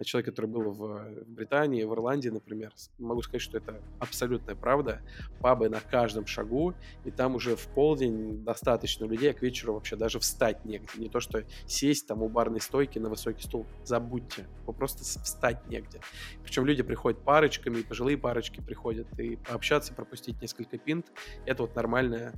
человек, 0.02 0.30
который 0.30 0.46
был 0.46 0.72
в 0.72 1.24
Британии, 1.26 1.84
в 1.84 1.92
Ирландии, 1.92 2.28
например, 2.28 2.72
могу 2.98 3.22
сказать, 3.22 3.42
что 3.42 3.58
это 3.58 3.82
абсолютная 3.98 4.54
правда. 4.54 5.02
Пабы 5.40 5.68
на 5.68 5.80
каждом 5.80 6.26
шагу, 6.26 6.74
и 7.04 7.10
там 7.10 7.34
уже 7.34 7.56
в 7.56 7.66
полдень 7.68 8.44
достаточно 8.44 9.04
людей, 9.04 9.30
а 9.30 9.34
к 9.34 9.42
вечеру 9.42 9.74
вообще 9.74 9.96
даже 9.96 10.18
встать 10.18 10.64
негде. 10.64 10.88
Не 10.96 11.08
то, 11.08 11.20
что 11.20 11.44
сесть 11.66 12.06
там 12.06 12.22
у 12.22 12.28
барной 12.28 12.60
стойки 12.60 12.98
на 12.98 13.08
высокий 13.08 13.42
стул, 13.42 13.66
забудьте, 13.84 14.46
вы 14.66 14.72
просто 14.72 15.04
встать 15.04 15.66
негде. 15.68 16.00
Причем 16.42 16.64
люди 16.66 16.82
приходят 16.82 17.22
парочками, 17.22 17.78
и 17.78 17.82
пожилые 17.82 18.18
парочки 18.18 18.60
приходят, 18.60 19.06
и 19.18 19.36
пообщаться, 19.36 19.94
пропустить 19.94 20.40
несколько 20.40 20.78
пинт, 20.78 21.06
это 21.46 21.62
вот 21.62 21.74
нормальная, 21.76 22.32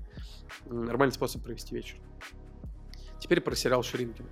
нормальный 0.67 1.13
способ 1.13 1.43
провести 1.43 1.75
вечер. 1.75 1.99
Теперь 3.21 3.41
про 3.41 3.55
сериал 3.55 3.83
Шринкин. 3.83 4.27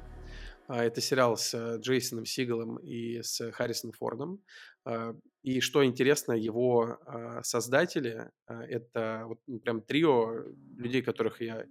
А, 0.69 0.85
это 0.85 1.01
сериал 1.01 1.37
с 1.37 1.77
Джейсоном 1.79 2.25
Сигалом 2.25 2.77
и 2.77 3.23
с 3.23 3.51
Харрисоном 3.53 3.93
Фордом. 3.93 4.41
А, 4.85 5.15
и 5.43 5.61
что 5.61 5.85
интересно, 5.85 6.33
его 6.33 6.99
а, 7.05 7.43
создатели— 7.43 8.31
это 8.47 9.25
вот 9.27 9.41
ну, 9.47 9.59
прям 9.59 9.83
трио 9.83 10.45
людей, 10.77 11.03
которых 11.03 11.41
я... 11.41 11.67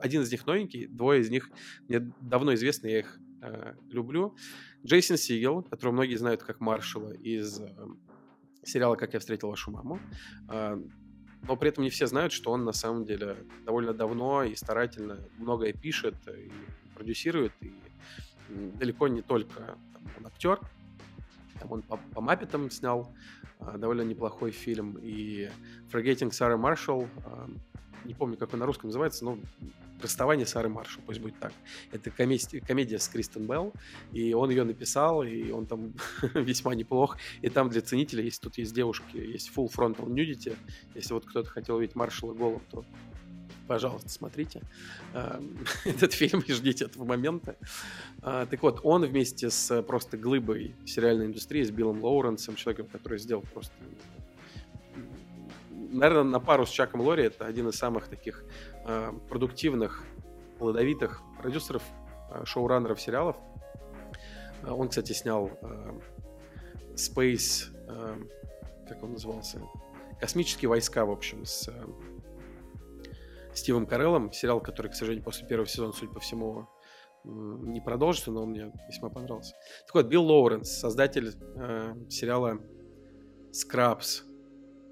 Один 0.00 0.22
из 0.22 0.32
них 0.32 0.46
новенький, 0.46 0.86
двое 0.86 1.20
из 1.20 1.30
них 1.30 1.50
мне 1.88 2.00
давно 2.20 2.54
известны, 2.54 2.88
я 2.88 2.98
их 3.00 3.18
люблю. 3.90 4.36
Джейсон 4.84 5.16
Сигел, 5.16 5.62
которого 5.62 5.92
многие 5.92 6.16
знают 6.16 6.42
как 6.42 6.60
Маршала 6.60 7.12
из 7.12 7.60
сериала 8.64 8.94
«Как 8.94 9.14
я 9.14 9.20
встретил 9.20 9.48
вашу 9.48 9.72
маму». 9.72 10.00
Но 10.46 11.56
при 11.56 11.68
этом 11.68 11.82
не 11.82 11.90
все 11.90 12.06
знают, 12.06 12.32
что 12.32 12.52
он 12.52 12.64
на 12.64 12.72
самом 12.72 13.04
деле 13.04 13.36
довольно 13.64 13.92
давно 13.92 14.44
и 14.44 14.54
старательно 14.54 15.28
многое 15.38 15.72
пишет, 15.72 16.14
и 16.28 16.52
продюсирует, 16.94 17.52
и 17.60 17.72
далеко 18.48 19.08
не 19.08 19.22
только 19.22 19.76
там, 19.92 20.02
он 20.18 20.26
актер, 20.26 20.60
там 21.60 21.72
он 21.72 21.82
по, 21.82 21.96
по 21.96 22.20
Маппетам 22.20 22.70
снял 22.70 23.14
а, 23.58 23.78
довольно 23.78 24.02
неплохой 24.02 24.50
фильм, 24.50 24.98
и 25.00 25.48
Forgetting 25.90 26.30
Sarah 26.30 26.60
Marshall, 26.60 27.08
а, 27.24 27.48
не 28.04 28.14
помню, 28.14 28.36
как 28.36 28.52
он 28.52 28.60
на 28.60 28.66
русском 28.66 28.88
называется, 28.88 29.24
но 29.24 29.38
«Расставание 30.00 30.46
Сары 30.46 30.68
Маршалл», 30.68 31.02
пусть 31.06 31.20
будет 31.20 31.38
так. 31.38 31.52
Это 31.92 32.10
комедия, 32.10 32.60
комедия 32.60 32.98
с 32.98 33.06
Кристен 33.06 33.46
Белл, 33.46 33.72
и 34.12 34.34
он 34.34 34.50
ее 34.50 34.64
написал, 34.64 35.22
и 35.22 35.50
он 35.52 35.66
там 35.66 35.94
весьма 36.34 36.74
неплох. 36.74 37.16
И 37.40 37.48
там 37.48 37.68
для 37.68 37.82
ценителей, 37.82 38.24
если 38.24 38.40
тут 38.40 38.58
есть 38.58 38.74
девушки, 38.74 39.16
есть 39.16 39.52
full 39.54 39.70
frontal 39.72 40.06
nudity, 40.06 40.56
если 40.96 41.14
вот 41.14 41.24
кто-то 41.24 41.48
хотел 41.48 41.76
увидеть 41.76 41.94
Маршалла 41.94 42.34
голым, 42.34 42.62
то 42.70 42.84
пожалуйста, 43.66 44.08
смотрите 44.08 44.62
эм, 45.14 45.58
этот 45.84 46.12
фильм 46.12 46.40
и 46.46 46.52
ждите 46.52 46.86
этого 46.86 47.04
момента. 47.04 47.56
А, 48.22 48.46
так 48.46 48.62
вот, 48.62 48.80
он 48.82 49.04
вместе 49.04 49.50
с 49.50 49.82
просто 49.82 50.16
глыбой 50.16 50.74
сериальной 50.86 51.26
индустрии, 51.26 51.62
с 51.62 51.70
Биллом 51.70 52.02
Лоуренсом, 52.02 52.56
человеком, 52.56 52.86
который 52.86 53.18
сделал 53.18 53.44
просто... 53.52 53.72
Наверное, 55.70 56.24
на 56.24 56.40
пару 56.40 56.64
с 56.64 56.70
Чаком 56.70 57.02
Лори 57.02 57.24
это 57.24 57.44
один 57.44 57.68
из 57.68 57.76
самых 57.76 58.08
таких 58.08 58.44
э, 58.86 59.12
продуктивных, 59.28 60.02
плодовитых 60.58 61.22
продюсеров, 61.40 61.82
э, 62.30 62.44
шоураннеров 62.46 63.00
сериалов. 63.00 63.36
А, 64.62 64.74
он, 64.74 64.88
кстати, 64.88 65.12
снял 65.12 65.50
э, 65.62 66.00
Space... 66.94 67.68
Как 68.88 69.02
он 69.02 69.12
назывался? 69.12 69.60
Космические 70.20 70.68
войска, 70.68 71.04
в 71.04 71.10
общем, 71.10 71.44
с 71.44 71.68
Стивом 73.54 73.86
Кареллом, 73.86 74.32
сериал, 74.32 74.60
который, 74.60 74.90
к 74.90 74.94
сожалению, 74.94 75.24
после 75.24 75.46
первого 75.46 75.68
сезона, 75.68 75.92
судя 75.92 76.12
по 76.12 76.20
всему, 76.20 76.68
не 77.24 77.80
продолжится, 77.80 78.30
но 78.30 78.42
он 78.42 78.50
мне 78.50 78.72
весьма 78.88 79.08
понравился. 79.08 79.54
Так 79.86 79.94
вот, 79.94 80.06
Билл 80.06 80.24
Лоуренс, 80.24 80.68
создатель 80.70 81.32
э, 81.56 81.94
сериала 82.08 82.60
Scraps. 83.52 84.22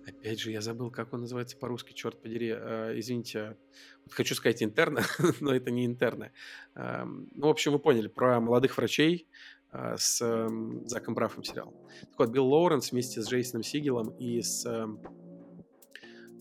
Опять 0.06 0.40
же, 0.40 0.50
я 0.50 0.60
забыл, 0.60 0.90
как 0.90 1.12
он 1.12 1.20
называется 1.20 1.56
по-русски, 1.56 1.92
черт 1.92 2.20
подери. 2.20 2.54
Э, 2.56 2.92
извините, 2.96 3.56
вот 4.04 4.12
хочу 4.12 4.34
сказать 4.34 4.62
интерна, 4.62 5.02
но 5.40 5.52
это 5.52 5.70
не 5.70 5.86
интерна. 5.86 6.30
Э, 6.74 7.04
ну, 7.04 7.46
в 7.46 7.50
общем, 7.50 7.72
вы 7.72 7.78
поняли, 7.78 8.08
про 8.08 8.40
молодых 8.40 8.76
врачей 8.76 9.26
э, 9.72 9.96
с 9.98 10.20
э, 10.22 10.48
Заком 10.86 11.14
Брафом 11.14 11.42
сериал. 11.42 11.74
Так 12.00 12.18
вот, 12.18 12.30
Билл 12.30 12.46
Лоуренс 12.46 12.92
вместе 12.92 13.22
с 13.22 13.28
Джейсоном 13.28 13.64
Сигелом 13.64 14.10
и 14.18 14.40
с... 14.40 14.64
Э, 14.66 14.86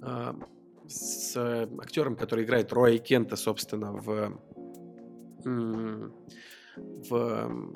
э, 0.03 0.33
с 0.89 1.35
э, 1.35 1.67
актером, 1.79 2.15
который 2.15 2.43
играет 2.43 2.73
Роя 2.73 2.97
Кента, 2.97 3.35
собственно, 3.35 3.93
в, 3.93 4.39
в 7.09 7.75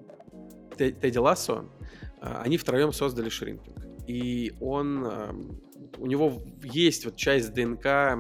Тедди 0.78 1.18
Лассо, 1.18 1.70
а, 2.20 2.42
они 2.42 2.58
втроем 2.58 2.92
создали 2.92 3.30
Шринкинг. 3.30 3.86
И 4.08 4.54
он, 4.60 5.06
у 5.98 6.06
него 6.08 6.42
есть 6.64 7.06
вот 7.06 7.16
часть 7.16 7.54
ДНК 7.54 8.18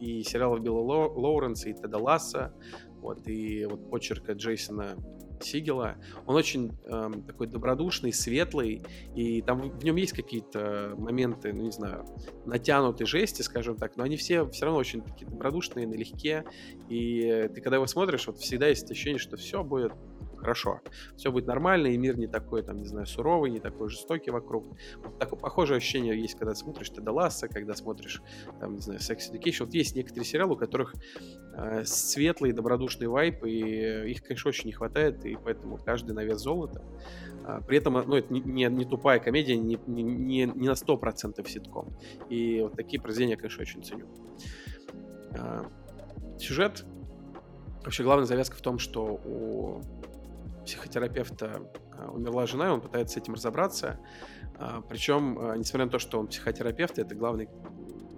и 0.00 0.22
сериалов 0.22 0.60
Билла 0.60 1.08
Лоуренса, 1.08 1.70
и 1.70 1.72
Теда 1.72 1.98
Ласса, 1.98 2.52
вот, 3.00 3.26
и 3.26 3.64
вот 3.64 3.90
почерка 3.90 4.32
Джейсона 4.32 4.96
Сигела. 5.44 5.96
Он 6.26 6.36
очень 6.36 6.72
э, 6.84 7.10
такой 7.26 7.46
добродушный, 7.46 8.12
светлый, 8.12 8.82
и 9.14 9.42
там 9.42 9.70
в 9.70 9.84
нем 9.84 9.96
есть 9.96 10.12
какие-то 10.12 10.94
моменты, 10.96 11.52
ну 11.52 11.62
не 11.62 11.72
знаю, 11.72 12.06
натянутой 12.46 13.06
жести, 13.06 13.42
скажем 13.42 13.76
так, 13.76 13.96
но 13.96 14.04
они 14.04 14.16
все 14.16 14.48
все 14.50 14.64
равно 14.64 14.78
очень 14.78 15.02
такие 15.02 15.28
добродушные, 15.28 15.86
налегке, 15.86 16.44
и 16.88 17.48
ты 17.54 17.60
когда 17.60 17.76
его 17.76 17.86
смотришь, 17.86 18.26
вот 18.26 18.38
всегда 18.38 18.68
есть 18.68 18.90
ощущение, 18.90 19.18
что 19.18 19.36
все 19.36 19.62
будет 19.62 19.92
хорошо, 20.42 20.80
все 21.16 21.30
будет 21.30 21.46
нормально, 21.46 21.86
и 21.86 21.96
мир 21.96 22.18
не 22.18 22.26
такой, 22.26 22.64
там, 22.64 22.78
не 22.78 22.86
знаю, 22.86 23.06
суровый, 23.06 23.50
не 23.50 23.60
такой 23.60 23.88
жестокий 23.88 24.32
вокруг. 24.32 24.66
Вот 24.96 25.18
такое 25.18 25.38
похожее 25.38 25.76
ощущение 25.76 26.20
есть, 26.20 26.36
когда 26.36 26.54
смотришь 26.54 26.90
Теда 26.90 27.12
Ласса, 27.12 27.46
когда 27.46 27.74
смотришь, 27.74 28.20
там, 28.58 28.74
не 28.74 28.80
знаю, 28.80 28.98
Sex 28.98 29.18
Education. 29.32 29.66
Вот 29.66 29.74
есть 29.74 29.94
некоторые 29.94 30.24
сериалы, 30.24 30.54
у 30.54 30.56
которых 30.56 30.94
э, 31.56 31.84
светлый, 31.84 32.52
добродушный 32.52 33.06
вайп, 33.06 33.44
и 33.44 34.10
их, 34.10 34.22
конечно, 34.24 34.48
очень 34.48 34.66
не 34.66 34.72
хватает, 34.72 35.24
и 35.24 35.36
поэтому 35.36 35.78
каждый 35.78 36.12
на 36.12 36.24
вес 36.24 36.40
золота. 36.40 36.82
А, 37.44 37.60
при 37.60 37.78
этом, 37.78 37.94
ну, 37.94 38.16
это 38.16 38.32
не, 38.32 38.40
не, 38.40 38.64
не 38.64 38.84
тупая 38.84 39.20
комедия, 39.20 39.56
не, 39.56 39.78
не, 39.86 40.02
не 40.46 40.68
на 40.68 40.72
100% 40.72 41.48
ситком. 41.48 41.96
И 42.28 42.60
вот 42.62 42.74
такие 42.74 43.00
произведения 43.00 43.36
конечно, 43.36 43.62
очень 43.62 43.84
ценю. 43.84 44.06
А, 45.38 45.70
сюжет 46.40 46.84
Вообще 47.84 48.04
главная 48.04 48.26
завязка 48.26 48.56
в 48.56 48.60
том, 48.60 48.78
что 48.78 49.20
у 49.24 49.80
психотерапевта 50.64 51.70
а, 51.96 52.10
умерла 52.10 52.46
жена, 52.46 52.66
и 52.66 52.70
он 52.70 52.80
пытается 52.80 53.14
с 53.14 53.22
этим 53.22 53.34
разобраться. 53.34 53.98
А, 54.56 54.80
Причем, 54.82 55.38
а, 55.38 55.56
несмотря 55.56 55.86
на 55.86 55.90
то, 55.90 55.98
что 55.98 56.18
он 56.18 56.28
психотерапевт, 56.28 56.98
это 56.98 57.14
главный, 57.14 57.48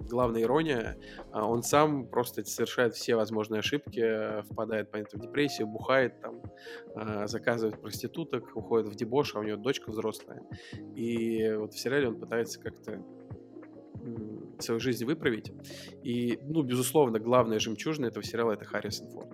главная 0.08 0.42
ирония, 0.42 0.98
он 1.32 1.62
сам 1.62 2.06
просто 2.06 2.44
совершает 2.44 2.94
все 2.94 3.16
возможные 3.16 3.60
ошибки, 3.60 4.42
впадает, 4.50 4.90
понятно, 4.90 5.18
в 5.18 5.22
депрессию, 5.22 5.66
бухает, 5.66 6.20
там, 6.20 6.42
заказывает 7.26 7.80
проституток, 7.80 8.54
уходит 8.54 8.88
в 8.88 8.94
дебош, 8.94 9.34
а 9.34 9.38
у 9.38 9.42
него 9.42 9.56
дочка 9.56 9.90
взрослая. 9.90 10.42
И 10.94 11.54
вот 11.56 11.72
в 11.72 11.78
сериале 11.78 12.08
он 12.08 12.20
пытается 12.20 12.60
как-то 12.60 13.02
свою 14.58 14.80
жизнь 14.80 15.04
выправить. 15.04 15.52
И, 16.02 16.38
ну, 16.42 16.62
безусловно, 16.62 17.18
главная 17.18 17.58
жемчужина 17.58 18.06
этого 18.06 18.25
сериала— 18.25 18.52
это 18.54 18.64
Харрисон 18.64 19.11
Форд. 19.11 19.30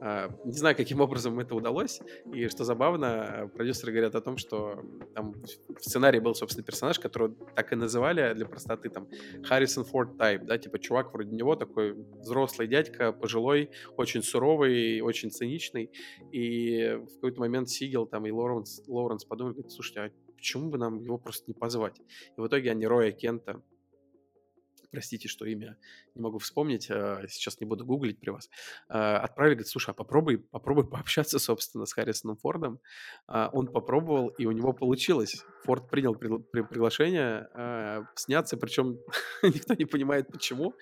А, 0.00 0.28
не 0.44 0.52
знаю, 0.52 0.76
каким 0.76 1.00
образом 1.06 1.38
это 1.38 1.54
удалось, 1.54 2.00
и 2.32 2.48
что 2.48 2.64
забавно, 2.64 3.50
продюсеры 3.54 3.92
говорят 3.92 4.14
о 4.14 4.20
том, 4.20 4.36
что 4.36 4.82
там 5.14 5.34
в 5.68 5.80
сценарии 5.80 6.20
был, 6.20 6.34
собственно, 6.34 6.64
персонаж, 6.64 6.98
которого 6.98 7.34
так 7.54 7.72
и 7.72 7.76
называли 7.76 8.34
для 8.34 8.46
простоты, 8.46 8.88
там, 8.88 9.08
Харрисон 9.44 9.84
Форд 9.84 10.16
тайп, 10.18 10.42
да, 10.44 10.58
типа 10.58 10.78
чувак 10.78 11.12
вроде 11.12 11.34
него, 11.34 11.56
такой 11.56 11.94
взрослый 12.20 12.68
дядька, 12.68 13.12
пожилой, 13.12 13.70
очень 13.96 14.22
суровый, 14.22 15.00
очень 15.00 15.30
циничный, 15.30 15.90
и 16.32 16.98
в 17.02 17.14
какой-то 17.14 17.40
момент 17.40 17.68
Сигел 17.68 18.06
там 18.06 18.26
и 18.26 18.30
Лоуренс, 18.30 18.82
Лоуренс 18.86 19.24
подумали, 19.24 19.54
говорит, 19.54 19.72
слушайте, 19.72 20.00
а 20.00 20.10
почему 20.36 20.70
бы 20.70 20.78
нам 20.78 21.00
его 21.00 21.18
просто 21.18 21.44
не 21.48 21.54
позвать? 21.54 22.00
И 22.36 22.40
в 22.40 22.46
итоге 22.46 22.70
они 22.70 22.86
Роя 22.86 23.12
Кента 23.12 23.62
простите, 24.90 25.28
что 25.28 25.44
имя 25.44 25.76
не 26.14 26.22
могу 26.22 26.38
вспомнить, 26.38 26.90
а, 26.90 27.22
сейчас 27.28 27.60
не 27.60 27.66
буду 27.66 27.84
гуглить 27.84 28.18
при 28.18 28.30
вас, 28.30 28.48
а, 28.88 29.18
отправили, 29.18 29.54
говорит, 29.54 29.68
слушай, 29.68 29.90
а 29.90 29.94
попробуй, 29.94 30.38
попробуй 30.38 30.88
пообщаться, 30.88 31.38
собственно, 31.38 31.86
с 31.86 31.92
Харрисоном 31.92 32.36
Фордом. 32.36 32.80
А, 33.26 33.50
он 33.52 33.68
попробовал, 33.68 34.28
и 34.28 34.46
у 34.46 34.52
него 34.52 34.72
получилось. 34.72 35.44
Форд 35.64 35.90
принял 35.90 36.14
приглашение 36.14 37.48
сняться, 38.14 38.56
причем 38.56 38.98
никто 39.42 39.74
не 39.74 39.84
понимает, 39.84 40.28
почему. 40.28 40.74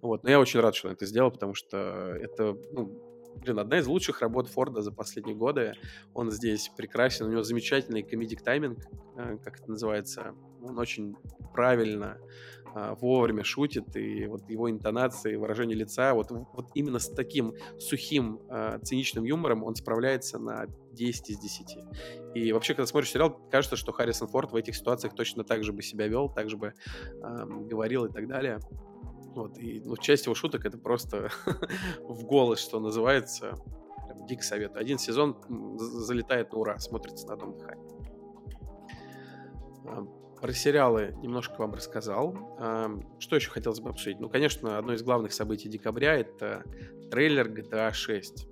Вот. 0.00 0.24
Но 0.24 0.30
я 0.30 0.40
очень 0.40 0.60
рад, 0.60 0.74
что 0.74 0.88
он 0.88 0.94
это 0.94 1.06
сделал, 1.06 1.30
потому 1.30 1.54
что 1.54 1.76
это, 2.20 2.56
ну, 2.72 3.10
блин, 3.36 3.58
одна 3.58 3.78
из 3.78 3.86
лучших 3.86 4.20
работ 4.20 4.48
Форда 4.48 4.82
за 4.82 4.92
последние 4.92 5.36
годы. 5.36 5.74
Он 6.14 6.30
здесь 6.30 6.70
прекрасен, 6.76 7.26
у 7.26 7.30
него 7.30 7.42
замечательный 7.42 8.02
комедик 8.02 8.42
тайминг, 8.42 8.78
как 9.16 9.60
это 9.60 9.70
называется. 9.70 10.34
Он 10.62 10.78
очень 10.78 11.16
правильно 11.52 12.18
а, 12.74 12.94
вовремя 12.94 13.44
шутит, 13.44 13.96
и 13.96 14.26
вот 14.26 14.48
его 14.48 14.70
интонации, 14.70 15.36
выражение 15.36 15.76
лица, 15.76 16.14
вот, 16.14 16.30
вот 16.30 16.70
именно 16.74 16.98
с 16.98 17.08
таким 17.08 17.54
сухим, 17.78 18.40
а, 18.48 18.78
циничным 18.78 19.24
юмором 19.24 19.64
он 19.64 19.74
справляется 19.74 20.38
на 20.38 20.66
10 20.92 21.30
из 21.30 21.38
10. 21.38 21.78
И 22.34 22.52
вообще, 22.52 22.74
когда 22.74 22.86
смотришь 22.86 23.10
сериал, 23.10 23.38
кажется, 23.50 23.76
что 23.76 23.92
Харрисон 23.92 24.28
Форд 24.28 24.52
в 24.52 24.56
этих 24.56 24.76
ситуациях 24.76 25.14
точно 25.14 25.44
так 25.44 25.64
же 25.64 25.72
бы 25.72 25.82
себя 25.82 26.06
вел, 26.06 26.28
так 26.28 26.48
же 26.48 26.56
бы 26.56 26.74
э, 27.12 27.46
говорил 27.66 28.04
и 28.06 28.12
так 28.12 28.28
далее. 28.28 28.60
Вот, 29.34 29.58
и 29.58 29.80
ну, 29.80 29.96
часть 29.96 30.26
его 30.26 30.34
шуток 30.34 30.64
это 30.64 30.78
просто 30.78 31.30
в 32.02 32.24
голос, 32.24 32.58
что 32.60 32.80
называется. 32.80 33.54
Прям 34.06 34.26
дико 34.26 34.42
советую. 34.42 34.80
Один 34.80 34.98
сезон 34.98 35.36
залетает 35.78 36.52
на 36.52 36.58
ура, 36.58 36.78
смотрится 36.78 37.26
на 37.28 37.34
одном 37.34 37.56
дыхании. 37.56 37.90
Про 40.40 40.52
сериалы 40.54 41.14
немножко 41.22 41.54
вам 41.58 41.74
рассказал. 41.74 42.34
Что 43.18 43.36
еще 43.36 43.50
хотелось 43.50 43.80
бы 43.80 43.90
обсудить? 43.90 44.20
Ну, 44.20 44.30
конечно, 44.30 44.78
одно 44.78 44.94
из 44.94 45.02
главных 45.02 45.32
событий 45.32 45.68
декабря— 45.68 46.14
это 46.18 46.64
трейлер 47.10 47.48
GTA 47.48 47.92
6. 47.92 48.48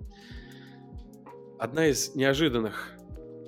Одна 1.57 1.87
из 1.87 2.13
неожиданных 2.15 2.93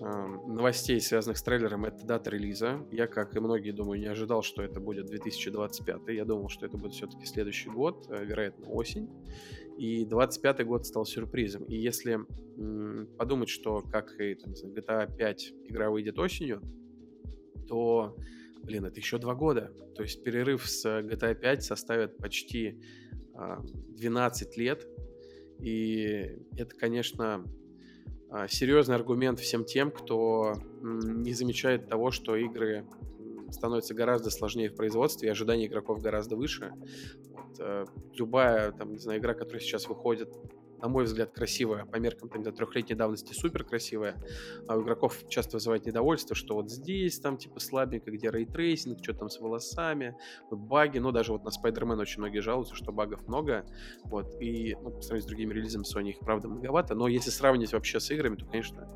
новостей, 0.01 0.99
связанных 0.99 1.37
с 1.37 1.43
трейлером, 1.43 1.85
это 1.85 2.03
дата 2.03 2.31
релиза. 2.31 2.83
Я, 2.91 3.05
как 3.05 3.35
и 3.35 3.39
многие, 3.39 3.71
думаю, 3.71 3.99
не 3.99 4.07
ожидал, 4.07 4.41
что 4.41 4.63
это 4.63 4.79
будет 4.79 5.05
2025. 5.05 6.01
Я 6.07 6.25
думал, 6.25 6.49
что 6.49 6.65
это 6.65 6.77
будет 6.77 6.93
все-таки 6.93 7.25
следующий 7.27 7.69
год, 7.69 8.07
э, 8.09 8.25
вероятно, 8.25 8.67
осень. 8.67 9.07
И 9.77 10.03
25 10.05 10.65
год 10.65 10.87
стал 10.87 11.05
сюрпризом. 11.05 11.63
И 11.65 11.75
если 11.75 12.19
подумать, 13.17 13.49
что 13.49 13.81
как 13.81 14.19
и 14.19 14.35
там, 14.35 14.53
GTA 14.53 15.15
5 15.15 15.53
игра 15.65 15.91
выйдет 15.91 16.17
осенью, 16.17 16.61
то, 17.71 18.17
блин, 18.63 18.83
это 18.83 18.99
еще 18.99 19.17
два 19.17 19.33
года. 19.33 19.71
То 19.95 20.03
есть 20.03 20.21
перерыв 20.25 20.69
с 20.69 20.85
GTA 20.85 21.33
5 21.33 21.63
составит 21.63 22.17
почти 22.17 22.81
12 23.33 24.57
а, 24.57 24.59
лет. 24.59 24.85
И 25.61 26.37
это, 26.57 26.75
конечно, 26.75 27.45
а, 28.29 28.49
серьезный 28.49 28.95
аргумент 28.95 29.39
всем 29.39 29.63
тем, 29.63 29.89
кто 29.89 30.55
не 30.81 31.31
замечает 31.31 31.87
того, 31.87 32.11
что 32.11 32.35
игры 32.35 32.85
становятся 33.51 33.93
гораздо 33.93 34.31
сложнее 34.31 34.69
в 34.69 34.75
производстве, 34.75 35.29
и 35.29 35.31
ожидания 35.31 35.67
игроков 35.67 36.01
гораздо 36.01 36.35
выше. 36.35 36.73
Вот, 37.29 37.57
э, 37.59 37.85
любая 38.15 38.73
там, 38.73 38.91
не 38.91 38.99
знаю, 38.99 39.21
игра, 39.21 39.33
которая 39.33 39.61
сейчас 39.61 39.87
выходит 39.87 40.29
на 40.81 40.87
мой 40.87 41.05
взгляд, 41.05 41.31
красивая, 41.31 41.85
по 41.85 41.97
меркам 41.97 42.29
там, 42.29 42.43
трехлетней 42.43 42.95
давности 42.95 43.33
супер 43.33 43.63
красивая. 43.63 44.15
А 44.67 44.75
у 44.77 44.81
игроков 44.81 45.27
часто 45.29 45.57
вызывает 45.57 45.85
недовольство, 45.85 46.35
что 46.35 46.55
вот 46.55 46.71
здесь 46.71 47.19
там 47.19 47.37
типа 47.37 47.59
слабенько, 47.59 48.11
где 48.11 48.29
ray 48.29 48.49
tracing, 48.49 48.99
что 49.03 49.13
там 49.13 49.29
с 49.29 49.39
волосами, 49.39 50.17
баги, 50.49 50.97
ну 50.97 51.11
даже 51.11 51.33
вот 51.33 51.43
на 51.43 51.49
Spider-Man 51.49 51.99
очень 51.99 52.19
многие 52.19 52.39
жалуются, 52.39 52.75
что 52.75 52.91
багов 52.91 53.27
много, 53.27 53.65
вот, 54.03 54.41
и 54.41 54.75
ну, 54.81 54.91
по 54.91 55.01
сравнению 55.01 55.23
с 55.23 55.25
другими 55.27 55.53
релизами 55.53 55.83
Sony 55.83 56.09
их 56.09 56.19
правда 56.19 56.47
многовато, 56.47 56.95
но 56.95 57.07
если 57.07 57.29
сравнить 57.29 57.73
вообще 57.73 57.99
с 57.99 58.09
играми, 58.11 58.35
то, 58.35 58.45
конечно, 58.45 58.87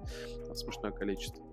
смешное 0.53 0.91
количество. 0.91 1.45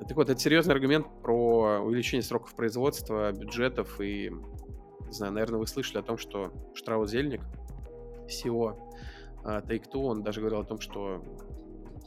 Так 0.00 0.16
вот, 0.16 0.30
это 0.30 0.40
серьезный 0.40 0.74
аргумент 0.74 1.06
про 1.22 1.80
увеличение 1.80 2.22
сроков 2.22 2.54
производства, 2.54 3.32
бюджетов 3.32 4.00
и, 4.00 4.30
не 4.30 5.12
знаю, 5.12 5.32
наверное, 5.32 5.58
вы 5.58 5.66
слышали 5.66 5.98
о 5.98 6.02
том, 6.02 6.16
что 6.16 6.52
Штраус 6.74 7.10
Зельник, 7.10 7.42
а, 8.28 8.76
Take-Two, 9.44 10.04
он 10.04 10.22
даже 10.22 10.40
говорил 10.40 10.60
о 10.60 10.64
том, 10.64 10.80
что 10.80 11.22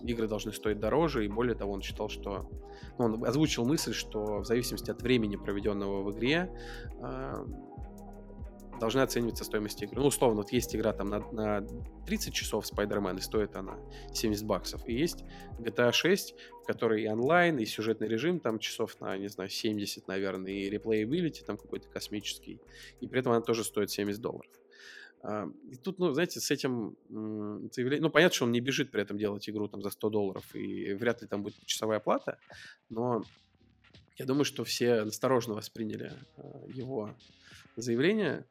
игры 0.03 0.27
должны 0.27 0.51
стоить 0.51 0.79
дороже, 0.79 1.25
и 1.25 1.27
более 1.27 1.55
того, 1.55 1.71
он 1.73 1.81
считал, 1.81 2.09
что... 2.09 2.49
Ну, 2.97 3.05
он 3.05 3.25
озвучил 3.25 3.65
мысль, 3.65 3.93
что 3.93 4.39
в 4.39 4.45
зависимости 4.45 4.91
от 4.91 5.01
времени, 5.01 5.35
проведенного 5.35 6.03
в 6.03 6.11
игре, 6.11 6.51
э, 7.01 7.45
должна 8.79 9.03
оцениваться 9.03 9.43
стоимость 9.43 9.81
игры. 9.81 10.01
Ну, 10.01 10.07
условно, 10.07 10.41
вот 10.41 10.51
есть 10.51 10.75
игра 10.75 10.93
там 10.93 11.09
на, 11.09 11.19
на 11.31 11.67
30 12.05 12.33
часов 12.33 12.65
Spider-Man, 12.65 13.17
и 13.17 13.21
стоит 13.21 13.55
она 13.55 13.77
70 14.13 14.45
баксов. 14.45 14.87
И 14.87 14.93
есть 14.93 15.23
GTA 15.59 15.91
6, 15.91 16.35
в 16.63 16.65
которой 16.65 17.03
и 17.03 17.07
онлайн, 17.07 17.57
и 17.59 17.65
сюжетный 17.65 18.07
режим 18.07 18.39
там 18.39 18.59
часов 18.59 18.99
на, 18.99 19.17
не 19.17 19.29
знаю, 19.29 19.49
70, 19.49 20.07
наверное, 20.07 20.51
и 20.51 20.69
реплеябилити 20.69 21.43
там 21.43 21.57
какой-то 21.57 21.87
космический. 21.89 22.59
И 22.99 23.07
при 23.07 23.19
этом 23.21 23.31
она 23.31 23.41
тоже 23.41 23.63
стоит 23.63 23.89
70 23.89 24.21
долларов. 24.21 24.51
А, 25.23 25.49
и 25.71 25.77
тут, 25.77 25.99
ну, 25.99 26.11
знаете, 26.11 26.41
с 26.41 26.51
этим 26.51 26.97
заявлением... 27.71 28.03
Ну, 28.03 28.09
понятно, 28.09 28.35
что 28.35 28.45
он 28.45 28.51
не 28.51 28.59
бежит 28.59 28.91
при 28.91 29.01
этом 29.01 29.17
делать 29.17 29.49
игру 29.49 29.69
там 29.69 29.81
за 29.81 29.89
100 29.89 30.09
долларов, 30.09 30.55
и 30.55 30.93
вряд 30.93 31.21
ли 31.21 31.27
там 31.27 31.43
будет 31.43 31.65
часовая 31.65 32.01
плата, 32.01 32.37
но 32.89 33.23
я 34.17 34.25
думаю, 34.25 34.43
что 34.43 34.65
все 34.65 34.95
осторожно 34.95 35.53
восприняли 35.53 36.11
а, 36.37 36.65
его 36.67 37.15
заявление, 37.77 38.45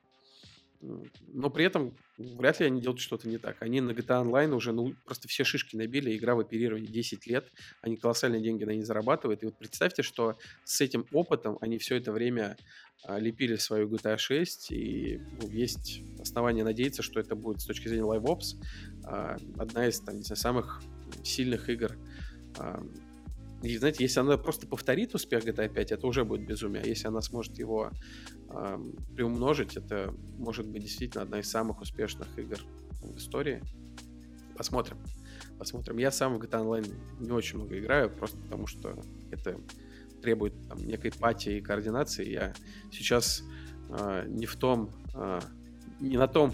но 0.82 1.48
при 1.48 1.64
этом 1.64 1.96
вряд 2.18 2.60
ли 2.60 2.66
они 2.66 2.80
делают 2.80 3.00
что-то 3.00 3.28
не 3.28 3.38
так. 3.38 3.56
Они 3.60 3.80
на 3.80 3.92
GTA 3.92 4.24
Online 4.24 4.52
уже 4.54 4.72
ну, 4.72 4.94
просто 5.04 5.28
все 5.28 5.44
шишки 5.44 5.76
набили, 5.76 6.16
игра 6.16 6.34
в 6.34 6.40
оперировании 6.40 6.86
10 6.86 7.26
лет, 7.26 7.50
они 7.80 7.96
колоссальные 7.96 8.42
деньги 8.42 8.64
на 8.64 8.70
ней 8.70 8.82
зарабатывают. 8.82 9.42
И 9.42 9.46
вот 9.46 9.56
представьте, 9.56 10.02
что 10.02 10.36
с 10.64 10.80
этим 10.80 11.06
опытом 11.12 11.56
они 11.60 11.78
все 11.78 11.96
это 11.96 12.12
время 12.12 12.56
а, 13.04 13.18
лепили 13.18 13.56
свою 13.56 13.88
GTA 13.88 14.18
6, 14.18 14.72
и 14.72 15.20
ну, 15.40 15.48
есть 15.48 16.02
основания 16.20 16.64
надеяться, 16.64 17.02
что 17.02 17.20
это 17.20 17.36
будет 17.36 17.60
с 17.60 17.66
точки 17.66 17.88
зрения 17.88 18.04
LiveOps 18.04 18.56
а, 19.04 19.36
одна 19.58 19.86
из 19.86 20.00
там, 20.00 20.22
знаю, 20.22 20.36
самых 20.36 20.82
сильных 21.22 21.68
игр 21.68 21.96
и, 23.62 23.78
знаете, 23.78 24.02
если 24.04 24.20
она 24.20 24.36
просто 24.36 24.66
повторит 24.66 25.14
успех 25.14 25.44
GTA 25.44 25.72
5, 25.72 25.92
это 25.92 26.06
уже 26.06 26.24
будет 26.24 26.46
безумие. 26.46 26.82
Если 26.84 27.06
она 27.06 27.20
сможет 27.20 27.58
его 27.58 27.90
э, 28.50 28.78
приумножить, 29.14 29.76
это 29.76 30.12
может 30.36 30.66
быть 30.66 30.82
действительно 30.82 31.22
одна 31.22 31.38
из 31.38 31.48
самых 31.48 31.80
успешных 31.80 32.36
игр 32.38 32.58
в 33.00 33.16
истории. 33.16 33.62
Посмотрим. 34.56 34.98
Посмотрим. 35.58 35.98
Я 35.98 36.10
сам 36.10 36.38
в 36.38 36.42
GTA 36.42 36.64
Online 36.64 36.94
не 37.20 37.30
очень 37.30 37.58
много 37.58 37.78
играю, 37.78 38.10
просто 38.10 38.36
потому 38.38 38.66
что 38.66 39.00
это 39.30 39.56
требует 40.22 40.54
там, 40.68 40.78
некой 40.78 41.12
пати 41.12 41.50
и 41.50 41.60
координации. 41.60 42.28
Я 42.28 42.54
сейчас 42.90 43.44
э, 43.90 44.24
не 44.28 44.46
в 44.46 44.56
том, 44.56 44.90
э, 45.14 45.40
не 46.00 46.16
на 46.16 46.26
том 46.26 46.52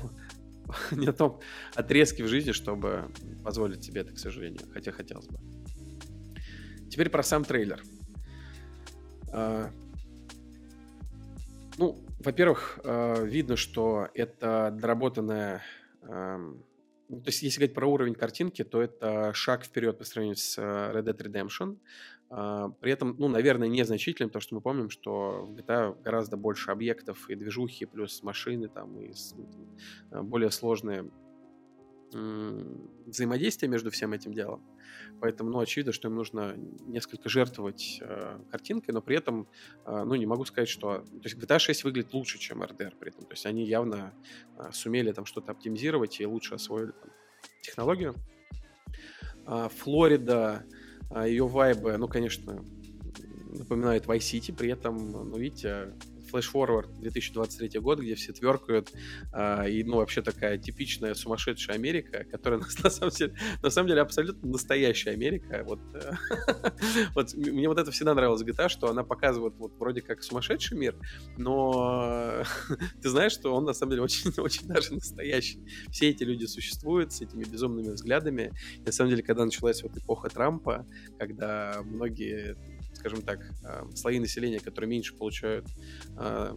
не 0.93 1.07
на 1.07 1.13
том 1.15 1.41
отрезке 1.75 2.25
в 2.25 2.29
жизни, 2.29 2.53
чтобы 2.53 3.11
позволить 3.43 3.83
себе 3.83 4.03
это, 4.03 4.13
к 4.13 4.19
сожалению, 4.19 4.61
хотя 4.73 4.93
хотелось 4.93 5.27
бы. 5.27 5.39
Теперь 6.89 7.11
про 7.11 7.23
сам 7.23 7.45
трейлер. 7.45 7.83
А, 9.33 9.71
ну, 11.77 11.97
во-первых, 12.21 12.81
а, 12.85 13.23
видно, 13.25 13.57
что 13.57 14.09
это 14.15 14.75
доработанная... 14.79 15.63
Ну, 17.11 17.23
то 17.23 17.29
есть, 17.29 17.43
если 17.43 17.61
говорить 17.61 17.75
про 17.75 17.87
уровень 17.87 18.15
картинки, 18.15 18.65
то 18.65 18.83
это 18.83 19.33
шаг 19.33 19.65
вперед 19.65 19.97
по 19.97 20.05
сравнению 20.05 20.37
с 20.37 20.59
а, 20.59 20.93
Red 20.93 21.05
Dead 21.05 21.17
Redemption. 21.17 21.79
При 22.81 22.93
этом, 22.93 23.17
ну, 23.19 23.29
наверное, 23.29 23.69
незначительным, 23.69 24.29
потому 24.29 24.43
что 24.43 24.55
мы 24.55 24.61
помним, 24.61 24.91
что 24.91 25.47
в 25.47 25.55
GTA 25.55 25.99
гораздо 26.03 26.37
больше 26.37 26.71
объектов 26.71 27.31
и 27.31 27.35
движухи, 27.35 27.87
плюс 27.87 28.23
машины 28.23 28.69
там, 28.69 29.01
и 29.01 29.15
более 30.11 30.51
сложные 30.51 31.11
взаимодействие 32.11 33.71
между 33.71 33.91
всем 33.91 34.13
этим 34.13 34.33
делом. 34.33 34.63
Поэтому, 35.21 35.51
ну, 35.51 35.59
очевидно, 35.59 35.93
что 35.93 36.09
им 36.09 36.15
нужно 36.15 36.55
несколько 36.87 37.29
жертвовать 37.29 37.99
э, 38.01 38.39
картинкой, 38.51 38.95
но 38.95 39.03
при 39.03 39.17
этом, 39.17 39.49
э, 39.85 40.05
ну, 40.05 40.15
не 40.15 40.27
могу 40.27 40.45
сказать, 40.45 40.69
что... 40.69 40.99
То 40.99 41.25
есть 41.25 41.37
GTA 41.37 41.59
6 41.59 41.85
выглядит 41.85 42.15
лучше, 42.15 42.39
чем 42.39 42.63
RDR 42.63 42.95
при 42.99 43.11
этом. 43.11 43.25
То 43.25 43.33
есть 43.33 43.45
они 43.47 43.65
явно 43.65 44.15
э, 44.57 44.71
сумели 44.73 45.13
там 45.13 45.27
что-то 45.27 45.53
оптимизировать 45.53 46.21
и 46.21 46.27
лучше 46.27 46.55
освоили 46.55 46.93
там, 46.93 47.11
технологию. 47.63 48.15
Э, 49.47 49.69
Флорида, 49.79 50.65
э, 51.11 51.29
ее 51.29 51.47
вайбы, 51.47 51.97
ну, 51.97 52.07
конечно, 52.07 52.65
напоминает 53.51 54.07
Vice 54.07 54.19
City, 54.19 54.55
при 54.55 54.71
этом, 54.71 55.11
ну, 55.11 55.37
видите, 55.37 55.95
Flash 56.31 56.53
Forward 56.53 57.01
2023 57.01 57.81
год, 57.81 58.01
где 58.01 58.15
все 58.15 58.33
тверкают, 58.33 58.93
а, 59.33 59.65
и, 59.65 59.83
ну, 59.85 59.97
вообще 59.97 60.23
такая 60.23 60.59
типичная 60.59 61.15
сумасшедшая 61.15 61.77
Америка, 61.77 62.25
которая 62.31 62.61
на, 62.83 62.91
самом 62.91 63.11
деле, 63.11 63.35
на 63.63 63.71
самом 63.71 63.89
деле 63.89 64.01
абсолютно 64.01 64.49
настоящая 64.49 65.11
Америка. 65.11 65.63
Вот, 65.65 65.81
э, 65.95 66.13
вот 67.15 67.35
мне 67.35 67.69
вот 67.69 67.79
это 67.79 67.91
всегда 67.91 68.15
нравилось 68.15 68.43
GTA, 68.43 68.69
что 68.69 68.89
она 68.89 69.05
показывает 69.05 69.55
вот 69.59 69.73
вроде 69.79 70.03
как 70.03 70.23
сумасшедший 70.23 70.77
мир, 70.77 70.97
но 71.37 72.45
ты 73.03 73.09
знаешь, 73.09 73.33
что 73.33 73.55
он 73.55 73.65
на 73.65 73.73
самом 73.73 73.91
деле 73.91 74.03
очень, 74.03 74.33
очень 74.39 74.67
даже 74.67 74.95
настоящий. 74.95 75.65
Все 75.91 76.11
эти 76.11 76.25
люди 76.25 76.45
существуют 76.47 77.13
с 77.13 77.21
этими 77.21 77.45
безумными 77.45 77.93
взглядами. 77.93 78.53
И, 78.77 78.81
на 78.83 78.93
самом 78.93 79.11
деле, 79.11 79.23
когда 79.23 79.45
началась 79.45 79.83
вот 79.83 79.97
эпоха 79.97 80.29
Трампа, 80.29 80.87
когда 81.19 81.81
многие 81.85 82.57
скажем 82.99 83.23
так, 83.23 83.41
а, 83.65 83.89
слои 83.95 84.19
населения, 84.19 84.61
которые 84.61 84.91
меньше 84.91 85.15
получают 85.15 85.67
а, 86.17 86.57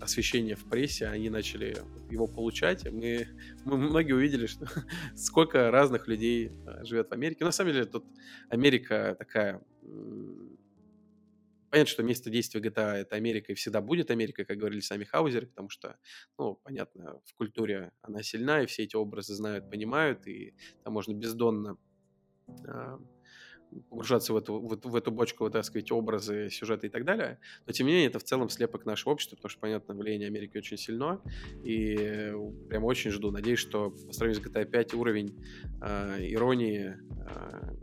освещение 0.00 0.56
в 0.56 0.64
прессе, 0.68 1.06
они 1.06 1.30
начали 1.30 1.78
его 2.10 2.26
получать. 2.26 2.90
Мы, 2.90 3.26
мы 3.64 3.76
многие 3.76 4.12
увидели, 4.12 4.46
что 4.46 4.66
сколько 5.16 5.70
разных 5.70 6.08
людей 6.08 6.52
а, 6.66 6.84
живет 6.84 7.08
в 7.08 7.12
Америке. 7.12 7.44
На 7.44 7.52
самом 7.52 7.72
деле 7.72 7.86
тут 7.86 8.04
Америка 8.48 9.16
такая... 9.18 9.62
Понятно, 11.68 11.90
что 11.90 12.02
место 12.04 12.30
действия 12.30 12.60
GTA— 12.60 12.92
это 12.94 13.16
Америка, 13.16 13.52
и 13.52 13.54
всегда 13.54 13.80
будет 13.80 14.10
Америка, 14.10 14.44
как 14.44 14.56
говорили 14.56 14.80
сами 14.80 15.04
Хаузеры, 15.04 15.46
потому 15.46 15.68
что, 15.68 15.96
ну, 16.38 16.54
понятно, 16.62 17.20
в 17.24 17.34
культуре 17.34 17.92
она 18.02 18.22
сильна, 18.22 18.62
и 18.62 18.66
все 18.66 18.84
эти 18.84 18.94
образы 18.94 19.34
знают, 19.34 19.68
понимают, 19.68 20.26
и 20.26 20.54
там 20.84 20.94
можно 20.94 21.12
бездонно 21.12 21.76
погружаться 23.90 24.32
в 24.32 24.36
эту, 24.36 24.58
в, 24.58 24.78
в 24.82 24.96
эту 24.96 25.10
бочку, 25.10 25.44
вытаскивать 25.44 25.90
образы, 25.92 26.50
сюжеты 26.50 26.86
и 26.86 26.90
так 26.90 27.04
далее. 27.04 27.38
Но, 27.66 27.72
тем 27.72 27.86
не 27.86 27.92
менее, 27.92 28.08
это 28.08 28.18
в 28.18 28.24
целом 28.24 28.48
слепок 28.48 28.86
нашего 28.86 29.12
общества, 29.12 29.36
потому 29.36 29.50
что, 29.50 29.60
понятно, 29.60 29.94
влияние 29.94 30.28
Америки 30.28 30.56
очень 30.58 30.76
сильно. 30.76 31.20
И 31.64 32.32
прям 32.68 32.84
очень 32.84 33.10
жду. 33.10 33.30
Надеюсь, 33.30 33.58
что 33.58 33.90
по 33.90 34.12
сравнению 34.12 34.42
с 34.42 34.46
GTA 34.46 34.64
5 34.64 34.94
уровень 34.94 35.34
э, 35.82 36.18
иронии 36.20 36.96
э, 36.96 37.76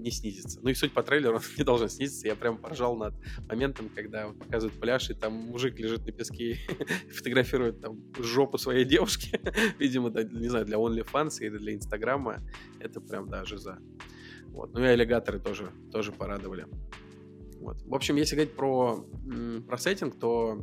не 0.00 0.10
снизится. 0.10 0.60
Ну 0.62 0.70
и 0.70 0.74
суть 0.74 0.92
по 0.92 1.02
трейлеру 1.02 1.40
не 1.58 1.64
должна 1.64 1.88
снизиться. 1.88 2.26
Я 2.26 2.34
прям 2.34 2.58
поржал 2.58 2.96
над 2.96 3.14
моментом, 3.48 3.88
когда 3.94 4.28
показывают 4.28 4.80
пляж, 4.80 5.10
и 5.10 5.14
там 5.14 5.32
мужик 5.32 5.78
лежит 5.78 6.06
на 6.06 6.12
песке 6.12 6.58
и 7.06 7.10
фотографирует 7.10 7.80
там 7.80 8.00
жопу 8.18 8.58
своей 8.58 8.84
девушки. 8.94 9.40
Видимо, 9.78 10.10
не 10.10 10.48
знаю, 10.48 10.64
для 10.66 10.76
OnlyFans 10.76 11.38
или 11.40 11.58
для 11.58 11.74
Инстаграма. 11.74 12.38
Это 12.80 13.00
прям 13.00 13.28
даже 13.28 13.58
за. 13.58 13.78
Вот. 14.52 14.72
Ну 14.72 14.80
и 14.80 14.86
аллигаторы 14.86 15.38
тоже, 15.38 15.70
тоже 15.92 16.12
порадовали. 16.12 16.66
Вот. 17.60 17.82
В 17.82 17.94
общем, 17.94 18.16
если 18.16 18.36
говорить 18.36 18.54
про, 18.54 19.04
про 19.66 19.78
сеттинг, 19.78 20.18
то 20.18 20.62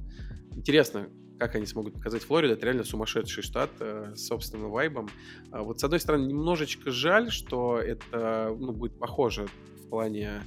интересно, 0.56 1.10
как 1.38 1.56
они 1.56 1.66
смогут 1.66 1.94
показать 1.94 2.24
Флориду. 2.24 2.54
Это 2.54 2.66
реально 2.66 2.84
сумасшедший 2.84 3.44
штат 3.44 3.70
э, 3.80 4.14
с 4.16 4.26
собственным 4.26 4.72
вайбом. 4.72 5.08
А 5.52 5.62
вот 5.62 5.80
с 5.80 5.84
одной 5.84 6.00
стороны, 6.00 6.26
немножечко 6.26 6.92
жаль, 6.92 7.32
что 7.32 7.78
это 7.80 8.56
ну, 8.58 8.74
будет 8.74 8.98
похоже 8.98 9.48
в 9.84 9.90
плане 9.90 10.42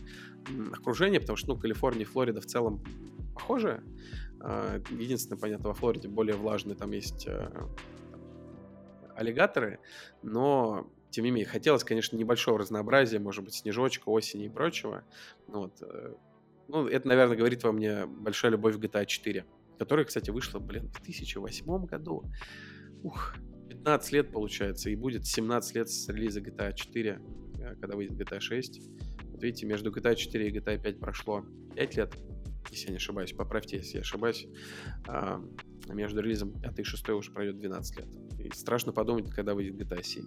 окружения, 0.73 1.21
потому 1.21 1.37
что 1.37 1.49
ну, 1.49 1.57
Калифорния 1.57 2.03
и 2.03 2.05
Флорида 2.05 2.41
в 2.41 2.47
целом 2.47 2.83
похожи. 3.35 3.83
Э, 4.43 4.81
единственное, 4.91 5.39
понятно, 5.39 5.69
во 5.69 5.75
Флориде 5.75 6.09
более 6.09 6.35
влажные, 6.35 6.77
там 6.77 6.91
есть 6.91 7.27
э, 7.27 7.51
аллигаторы, 9.15 9.79
но 10.23 10.91
тем 11.11 11.25
не 11.25 11.31
менее, 11.31 11.47
хотелось, 11.47 11.85
конечно, 11.85 12.17
небольшого 12.17 12.59
разнообразия, 12.59 13.19
может 13.19 13.45
быть, 13.45 13.55
снежочка, 13.55 14.09
осени 14.09 14.47
и 14.47 14.49
прочего. 14.49 15.05
Ну 15.49 15.61
вот. 15.61 15.83
Э, 15.83 16.15
ну, 16.69 16.87
это, 16.87 17.09
наверное, 17.09 17.37
говорит 17.37 17.65
во 17.65 17.73
мне 17.73 18.07
большая 18.07 18.53
любовь 18.53 18.77
к 18.77 18.79
GTA 18.79 19.05
4, 19.05 19.45
которая, 19.79 20.07
кстати, 20.07 20.31
вышла, 20.31 20.61
блин, 20.61 20.89
в 20.89 21.03
2008 21.03 21.85
году. 21.87 22.25
Ух, 23.03 23.35
15 23.69 24.13
лет, 24.13 24.31
получается, 24.31 24.91
и 24.91 24.95
будет 24.95 25.27
17 25.27 25.75
лет 25.75 25.89
с 25.89 26.09
релиза 26.09 26.41
GTA 26.41 26.73
4, 26.73 27.21
э, 27.59 27.75
когда 27.81 27.97
выйдет 27.97 28.19
GTA 28.21 28.41
6. 28.41 28.81
Вот 29.33 29.43
видите, 29.43 29.67
между 29.67 29.91
GTA 29.91 30.15
4 30.15 30.49
и 30.49 30.53
GTA 30.53 30.81
5 30.81 31.01
прошло 31.01 31.45
5 31.75 31.97
лет, 31.97 32.15
если 32.71 32.87
я 32.87 32.91
не 32.91 32.97
ошибаюсь, 32.97 33.33
поправьте, 33.33 33.79
если 33.79 33.97
я 33.97 34.01
ошибаюсь. 34.03 34.47
А 35.09 35.43
между 35.89 36.21
релизом 36.21 36.53
5 36.61 36.79
и 36.79 36.83
6 36.85 37.09
уже 37.11 37.33
пройдет 37.33 37.59
12 37.59 37.97
лет. 37.97 38.09
И 38.39 38.51
страшно 38.55 38.93
подумать, 38.93 39.31
когда 39.31 39.55
выйдет 39.55 39.75
GTA 39.75 40.03
7. 40.03 40.25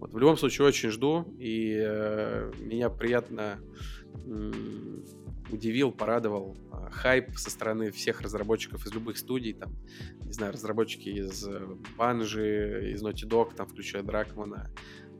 Вот, 0.00 0.14
в 0.14 0.18
любом 0.18 0.38
случае, 0.38 0.66
очень 0.66 0.90
жду, 0.90 1.26
и 1.38 1.78
э, 1.78 2.52
меня 2.58 2.88
приятно 2.88 3.58
э, 4.26 4.52
удивил, 5.52 5.92
порадовал 5.92 6.56
э, 6.72 6.90
хайп 6.90 7.36
со 7.36 7.50
стороны 7.50 7.90
всех 7.90 8.22
разработчиков 8.22 8.86
из 8.86 8.94
любых 8.94 9.18
студий, 9.18 9.52
там, 9.52 9.76
не 10.24 10.32
знаю, 10.32 10.54
разработчики 10.54 11.10
из 11.10 11.46
Банжи, 11.98 12.92
из 12.94 13.02
Naughty 13.02 13.28
Dog, 13.28 13.54
там, 13.54 13.66
включая 13.66 14.02
Дракмана, 14.02 14.70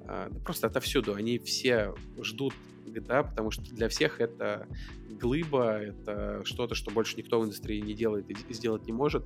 э, 0.05 0.29
да 0.31 0.41
просто 0.41 0.69
отовсюду, 0.69 1.15
они 1.15 1.39
все 1.39 1.95
ждут 2.23 2.55
GTA, 2.87 3.29
потому 3.29 3.51
что 3.51 3.63
для 3.63 3.91
всех 3.91 4.19
это 4.19 4.67
глыба, 5.11 5.79
это 5.79 6.41
что-то, 6.45 6.75
что 6.75 6.91
больше 6.91 7.19
никто 7.19 7.39
в 7.39 7.45
индустрии 7.45 7.81
не 7.81 7.93
делает 7.93 8.31
и 8.31 8.55
сделать 8.55 8.87
не 8.87 8.93
может, 8.93 9.25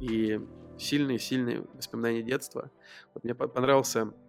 и 0.00 0.40
сильные-сильные 0.78 1.62
воспоминания 1.74 2.22
детства. 2.22 2.72
Вот 3.14 3.22
мне 3.22 3.34
понравился 3.34 4.12
Э, 4.12 4.25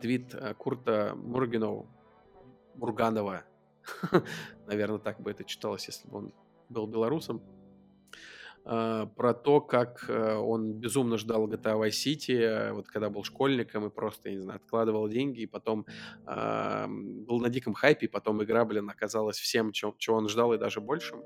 твит 0.00 0.34
э, 0.34 0.54
Курта 0.54 1.14
Мургинова, 1.16 1.86
Мурганова, 2.74 3.44
наверное, 4.66 4.98
так 4.98 5.20
бы 5.20 5.30
это 5.30 5.44
читалось, 5.44 5.86
если 5.86 6.08
бы 6.08 6.18
он 6.18 6.32
был 6.68 6.86
белорусом, 6.86 7.42
про 8.64 9.34
то, 9.34 9.60
как 9.60 10.04
э, 10.08 10.34
он 10.36 10.74
безумно 10.74 11.16
ждал 11.16 11.48
GTA 11.48 11.80
Vice 11.80 11.90
City, 11.90 12.38
э, 12.38 12.72
вот 12.72 12.86
когда 12.86 13.10
был 13.10 13.24
школьником 13.24 13.86
и 13.86 13.90
просто, 13.90 14.28
я 14.28 14.36
не 14.36 14.40
знаю, 14.40 14.60
откладывал 14.62 15.08
деньги, 15.08 15.40
и 15.40 15.46
потом 15.46 15.84
э, 16.26 16.86
был 16.88 17.40
на 17.40 17.48
диком 17.48 17.74
хайпе, 17.74 18.06
и 18.06 18.08
потом 18.08 18.42
игра, 18.44 18.64
блин, 18.64 18.88
оказалась 18.88 19.38
всем, 19.38 19.72
чего, 19.72 19.94
чего 19.98 20.16
он 20.16 20.28
ждал, 20.28 20.52
и 20.52 20.58
даже 20.58 20.80
большим. 20.80 21.24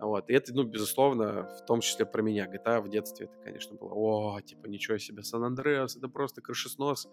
Вот. 0.00 0.30
И 0.30 0.32
это, 0.32 0.54
ну, 0.54 0.62
безусловно, 0.62 1.50
в 1.60 1.66
том 1.66 1.80
числе 1.80 2.06
про 2.06 2.22
меня. 2.22 2.46
GTA 2.46 2.80
в 2.80 2.88
детстве 2.88 3.26
это, 3.26 3.36
конечно, 3.44 3.76
было, 3.76 3.92
о, 3.92 4.40
типа, 4.40 4.66
ничего 4.66 4.96
себе, 4.96 5.22
Сан-Андреас, 5.22 5.96
это 5.96 6.08
просто 6.08 6.40
крышеснос. 6.40 7.08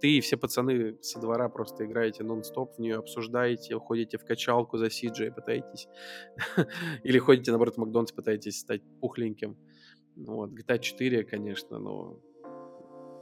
Ты 0.00 0.16
и 0.16 0.20
все 0.20 0.36
пацаны 0.36 0.98
со 1.00 1.20
двора 1.20 1.48
просто 1.48 1.84
играете 1.84 2.24
нон-стоп 2.24 2.74
в 2.76 2.78
нее, 2.80 2.96
обсуждаете, 2.96 3.78
ходите 3.78 4.18
в 4.18 4.24
качалку 4.24 4.78
за 4.78 4.86
CJ, 4.86 5.32
пытаетесь, 5.32 5.86
или 7.04 7.18
ходите, 7.18 7.52
наоборот, 7.52 7.76
в 7.76 7.78
Макдональдс, 7.78 8.12
пытаетесь 8.12 8.58
стать 8.58 8.82
пух 9.00 9.11
пухленьким. 9.12 9.56
Ну, 10.16 10.34
вот, 10.34 10.50
GTA 10.50 10.78
4, 10.78 11.24
конечно, 11.24 11.78
но 11.78 12.18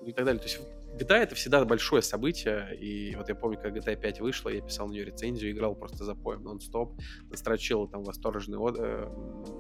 и 0.05 0.13
так 0.13 0.25
далее. 0.25 0.41
То 0.41 0.49
есть 0.49 0.61
GTA 0.99 1.19
это 1.19 1.35
всегда 1.35 1.65
большое 1.65 2.03
событие, 2.03 2.77
и 2.77 3.15
вот 3.17 3.29
я 3.29 3.35
помню, 3.35 3.59
когда 3.61 3.79
GTA 3.79 4.01
5 4.01 4.21
вышла, 4.21 4.49
я 4.49 4.61
писал 4.61 4.89
на 4.89 4.93
нее 4.93 5.05
рецензию, 5.05 5.53
играл 5.53 5.77
просто 5.77 6.05
за 6.05 6.15
поем 6.15 6.43
нон-стоп, 6.43 6.99
настрочил 7.31 7.87
там 7.87 8.03
восторженную, 8.03 8.75
э, 8.77 9.07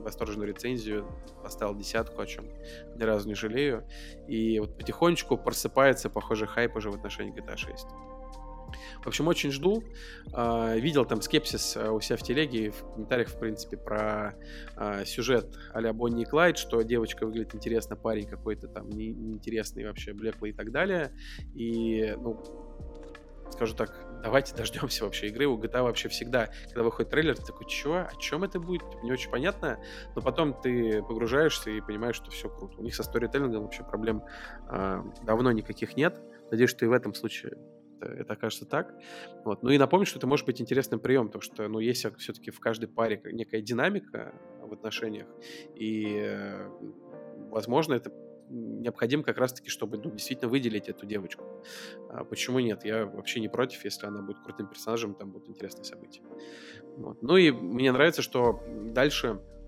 восторженную 0.03 0.49
рецензию, 0.49 1.07
поставил 1.43 1.77
десятку, 1.77 2.21
о 2.21 2.27
чем 2.27 2.47
ни 2.97 3.03
разу 3.05 3.29
не 3.29 3.35
жалею, 3.35 3.87
и 4.29 4.59
вот 4.59 4.77
потихонечку 4.77 5.37
просыпается, 5.37 6.11
похоже, 6.11 6.47
хайп 6.47 6.77
уже 6.77 6.90
в 6.90 6.95
отношении 6.97 7.33
GTA 7.33 7.57
6. 7.57 7.87
В 9.02 9.06
общем, 9.06 9.28
очень 9.28 9.50
жду. 9.50 9.85
А, 10.33 10.76
видел 10.76 11.04
там 11.04 11.22
скепсис 11.22 11.76
а, 11.76 11.92
у 11.92 12.00
себя 12.00 12.16
в 12.16 12.22
телеге, 12.22 12.70
в 12.70 12.92
комментариях, 12.92 13.28
в 13.28 13.38
принципе, 13.38 13.76
про 13.76 14.35
а, 14.76 15.04
сюжет 15.04 15.56
а-ля 15.72 15.92
Бонни 15.92 16.22
и 16.22 16.24
Клайд, 16.24 16.59
что 16.59 16.83
девочка 16.83 17.26
выглядит 17.26 17.54
интересно, 17.54 17.96
парень 17.96 18.26
какой-то 18.26 18.68
там 18.68 18.88
неинтересный 18.90 19.85
вообще, 19.87 20.12
блеклый 20.12 20.50
и 20.50 20.54
так 20.54 20.72
далее. 20.72 21.12
И, 21.54 22.14
ну, 22.18 22.42
скажу 23.52 23.74
так, 23.74 23.94
давайте 24.22 24.54
дождемся 24.54 25.04
вообще 25.04 25.28
игры. 25.28 25.46
У 25.46 25.59
GTA 25.59 25.83
вообще 25.83 26.09
всегда, 26.09 26.50
когда 26.68 26.83
выходит 26.83 27.11
трейлер, 27.11 27.37
ты 27.37 27.44
такой, 27.44 27.66
чё, 27.66 27.94
о 27.94 28.11
чем 28.18 28.44
это 28.44 28.61
будет? 28.61 28.83
Не 29.02 29.12
очень 29.12 29.30
понятно, 29.30 29.78
но 30.14 30.22
потом 30.22 30.54
ты 30.61 31.02
погружаешься 31.02 31.70
и 31.70 31.80
понимаешь, 31.80 32.16
что 32.16 32.30
все 32.30 32.48
круто. 32.48 32.78
У 32.78 32.83
них 32.83 32.94
со 32.94 33.02
сторителлингом 33.02 33.64
вообще 33.64 33.85
проблем 33.85 34.22
э, 34.70 35.02
давно 35.22 35.52
никаких 35.52 35.96
нет. 35.96 36.20
Надеюсь, 36.50 36.70
что 36.70 36.85
и 36.85 36.88
в 36.88 36.92
этом 36.92 37.14
случае 37.14 37.56
это, 38.01 38.13
это 38.13 38.33
окажется 38.33 38.67
так. 38.67 38.95
Вот. 39.45 39.63
Ну 39.63 39.71
и 39.71 39.79
напомню, 39.79 40.07
что 40.07 40.19
это 40.19 40.27
может 40.27 40.47
быть 40.47 40.61
интересным 40.61 41.01
прием, 41.01 41.27
потому 41.27 41.43
что, 41.43 41.69
ну, 41.69 41.79
есть 41.79 42.07
все-таки 42.19 42.51
в 42.51 42.61
каждой 42.61 42.89
паре 42.89 43.21
некая 43.25 43.61
динамика 43.61 44.35
в 44.63 44.73
отношениях, 44.73 45.27
и, 45.75 46.19
э, 46.21 46.69
возможно, 47.51 47.95
это 47.95 48.13
необходимо 48.51 49.23
как 49.23 49.39
раз-таки, 49.39 49.71
чтобы 49.71 49.97
ну, 49.99 50.11
действительно 50.11 50.51
выделить 50.51 50.89
эту 50.89 51.07
девочку. 51.07 51.45
А 52.09 52.25
почему 52.25 52.59
нет? 52.59 52.85
Я 52.85 53.07
вообще 53.07 53.41
не 53.41 53.49
против, 53.49 53.85
если 53.85 54.07
она 54.07 54.23
будет 54.23 54.41
крутым 54.41 54.67
персонажем, 54.67 55.15
там 55.15 55.31
будут 55.31 55.49
интересные 55.49 55.85
события. 55.85 56.23
Вот. 56.97 57.23
Ну 57.23 57.37
и 57.37 57.53
мне 57.53 57.93
нравится, 57.93 58.23
что 58.23 58.61
дальше 58.93 59.29
э, 59.29 59.60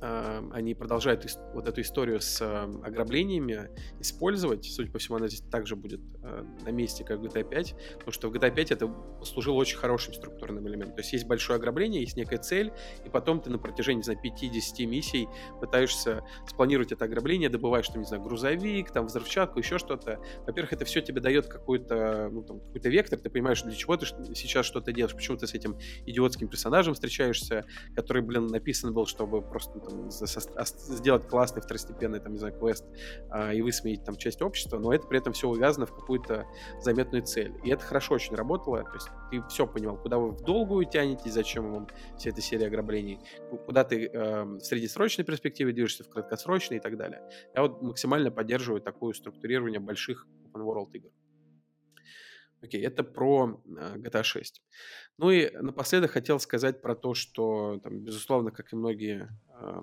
они 0.00 0.74
продолжают 0.74 1.26
вот 1.54 1.66
эту 1.66 1.80
историю 1.80 2.20
с 2.20 2.40
э, 2.40 2.46
ограблениями 2.84 3.68
использовать. 3.98 4.64
Судя 4.64 4.90
по 4.92 4.98
всему, 4.98 5.16
она 5.16 5.26
здесь 5.26 5.40
также 5.40 5.74
будет 5.74 6.00
э, 6.22 6.44
на 6.64 6.68
месте, 6.70 7.04
как 7.04 7.18
в 7.18 7.24
GTA 7.24 7.42
5, 7.48 7.74
потому 7.94 8.12
что 8.12 8.28
в 8.28 8.34
GTA 8.34 8.54
5 8.54 8.70
это 8.70 8.94
служило 9.24 9.54
очень 9.54 9.76
хорошим 9.76 10.14
структурным 10.14 10.68
элементом. 10.68 10.94
То 10.94 11.00
есть 11.00 11.12
есть 11.12 11.26
большое 11.26 11.56
ограбление, 11.56 12.02
есть 12.02 12.16
некая 12.16 12.38
цель, 12.38 12.72
и 13.04 13.08
потом 13.08 13.40
ты 13.40 13.50
на 13.50 13.58
протяжении, 13.58 13.98
не 13.98 14.04
знаю, 14.04 14.20
5-10 14.22 14.86
миссий 14.86 15.28
пытаешься 15.60 16.22
спланировать 16.46 16.92
это 16.92 17.04
ограбление, 17.06 17.48
добываешь, 17.48 17.88
там, 17.88 18.00
не 18.00 18.06
знаю, 18.06 18.22
грузовик, 18.22 18.92
там, 18.92 19.06
взрывчатку, 19.06 19.58
еще 19.58 19.78
что-то. 19.78 20.20
Во-первых, 20.46 20.72
это 20.72 20.84
все 20.84 21.00
тебе 21.00 21.20
дает 21.20 21.46
какой-то, 21.46 22.28
ну, 22.30 22.42
там, 22.42 22.60
какой-то 22.60 22.88
вектор, 22.88 23.18
ты 23.18 23.30
понимаешь, 23.30 23.62
для 23.62 23.74
чего 23.74 23.96
ты 23.96 24.06
сейчас 24.34 24.64
что-то 24.64 24.92
делаешь, 24.92 25.14
почему 25.16 25.36
ты 25.36 25.48
с 25.48 25.54
этим 25.54 25.76
идиотским 26.06 26.46
персонажем 26.46 26.94
встречаешься, 26.94 27.64
который, 27.96 28.22
блин, 28.22 28.46
написан 28.46 28.94
был, 28.94 29.06
чтобы 29.06 29.42
просто 29.42 29.80
там, 29.88 30.10
сделать 30.10 31.26
классный 31.26 31.62
второстепенный, 31.62 32.20
там, 32.20 32.32
не 32.32 32.38
знаю, 32.38 32.58
квест 32.58 32.84
а, 33.30 33.52
и 33.52 33.60
высмеять 33.62 34.04
там 34.04 34.16
часть 34.16 34.42
общества, 34.42 34.78
но 34.78 34.92
это 34.92 35.06
при 35.06 35.18
этом 35.18 35.32
все 35.32 35.48
увязано 35.48 35.86
в 35.86 35.94
какую-то 35.94 36.46
заметную 36.80 37.22
цель. 37.24 37.54
И 37.64 37.70
это 37.70 37.84
хорошо 37.84 38.14
очень 38.14 38.34
работало, 38.34 38.82
то 38.82 38.94
есть 38.94 39.08
ты 39.30 39.42
все 39.48 39.66
понимал, 39.66 39.96
куда 39.96 40.18
вы 40.18 40.30
в 40.30 40.42
долгую 40.42 40.86
тянете, 40.86 41.30
зачем 41.30 41.72
вам 41.72 41.88
вся 42.16 42.30
эта 42.30 42.40
серия 42.40 42.66
ограблений, 42.66 43.20
куда 43.66 43.84
ты 43.84 44.06
э, 44.06 44.44
в 44.44 44.60
среднесрочной 44.60 45.24
перспективе 45.24 45.72
движешься, 45.72 46.04
в 46.04 46.08
краткосрочной 46.08 46.78
и 46.78 46.80
так 46.80 46.96
далее. 46.96 47.22
Я 47.54 47.62
вот 47.62 47.82
максимально 47.82 48.30
поддерживаю 48.30 48.80
такое 48.80 49.12
структурирование 49.12 49.80
больших 49.80 50.26
open 50.44 50.62
world 50.62 50.90
игр. 50.92 51.10
Окей, 52.60 52.82
это 52.84 53.04
про 53.04 53.60
э, 53.64 53.96
GTA 53.98 54.22
6. 54.22 54.62
Ну 55.18 55.30
и 55.30 55.50
напоследок 55.56 56.10
хотел 56.10 56.40
сказать 56.40 56.82
про 56.82 56.94
то, 56.96 57.14
что, 57.14 57.78
там, 57.82 58.00
безусловно, 58.00 58.50
как 58.50 58.72
и 58.72 58.76
многие, 58.76 59.28
э, 59.60 59.80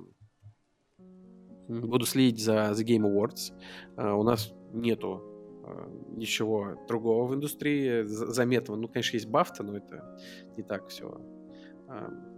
буду 1.67 2.05
следить 2.05 2.43
за 2.43 2.71
The 2.71 2.83
Game 2.83 3.03
Awards. 3.03 3.53
Э, 3.97 4.11
у 4.11 4.23
нас 4.23 4.53
нету 4.73 5.21
э, 5.65 5.88
ничего 6.17 6.77
другого 6.88 7.27
в 7.27 7.35
индустрии 7.35 8.03
заметного. 8.03 8.77
Ну, 8.77 8.89
конечно, 8.89 9.15
есть 9.15 9.29
Бафта, 9.29 9.63
но 9.63 9.77
это 9.77 10.19
не 10.57 10.63
так 10.63 10.88
все. 10.88 11.17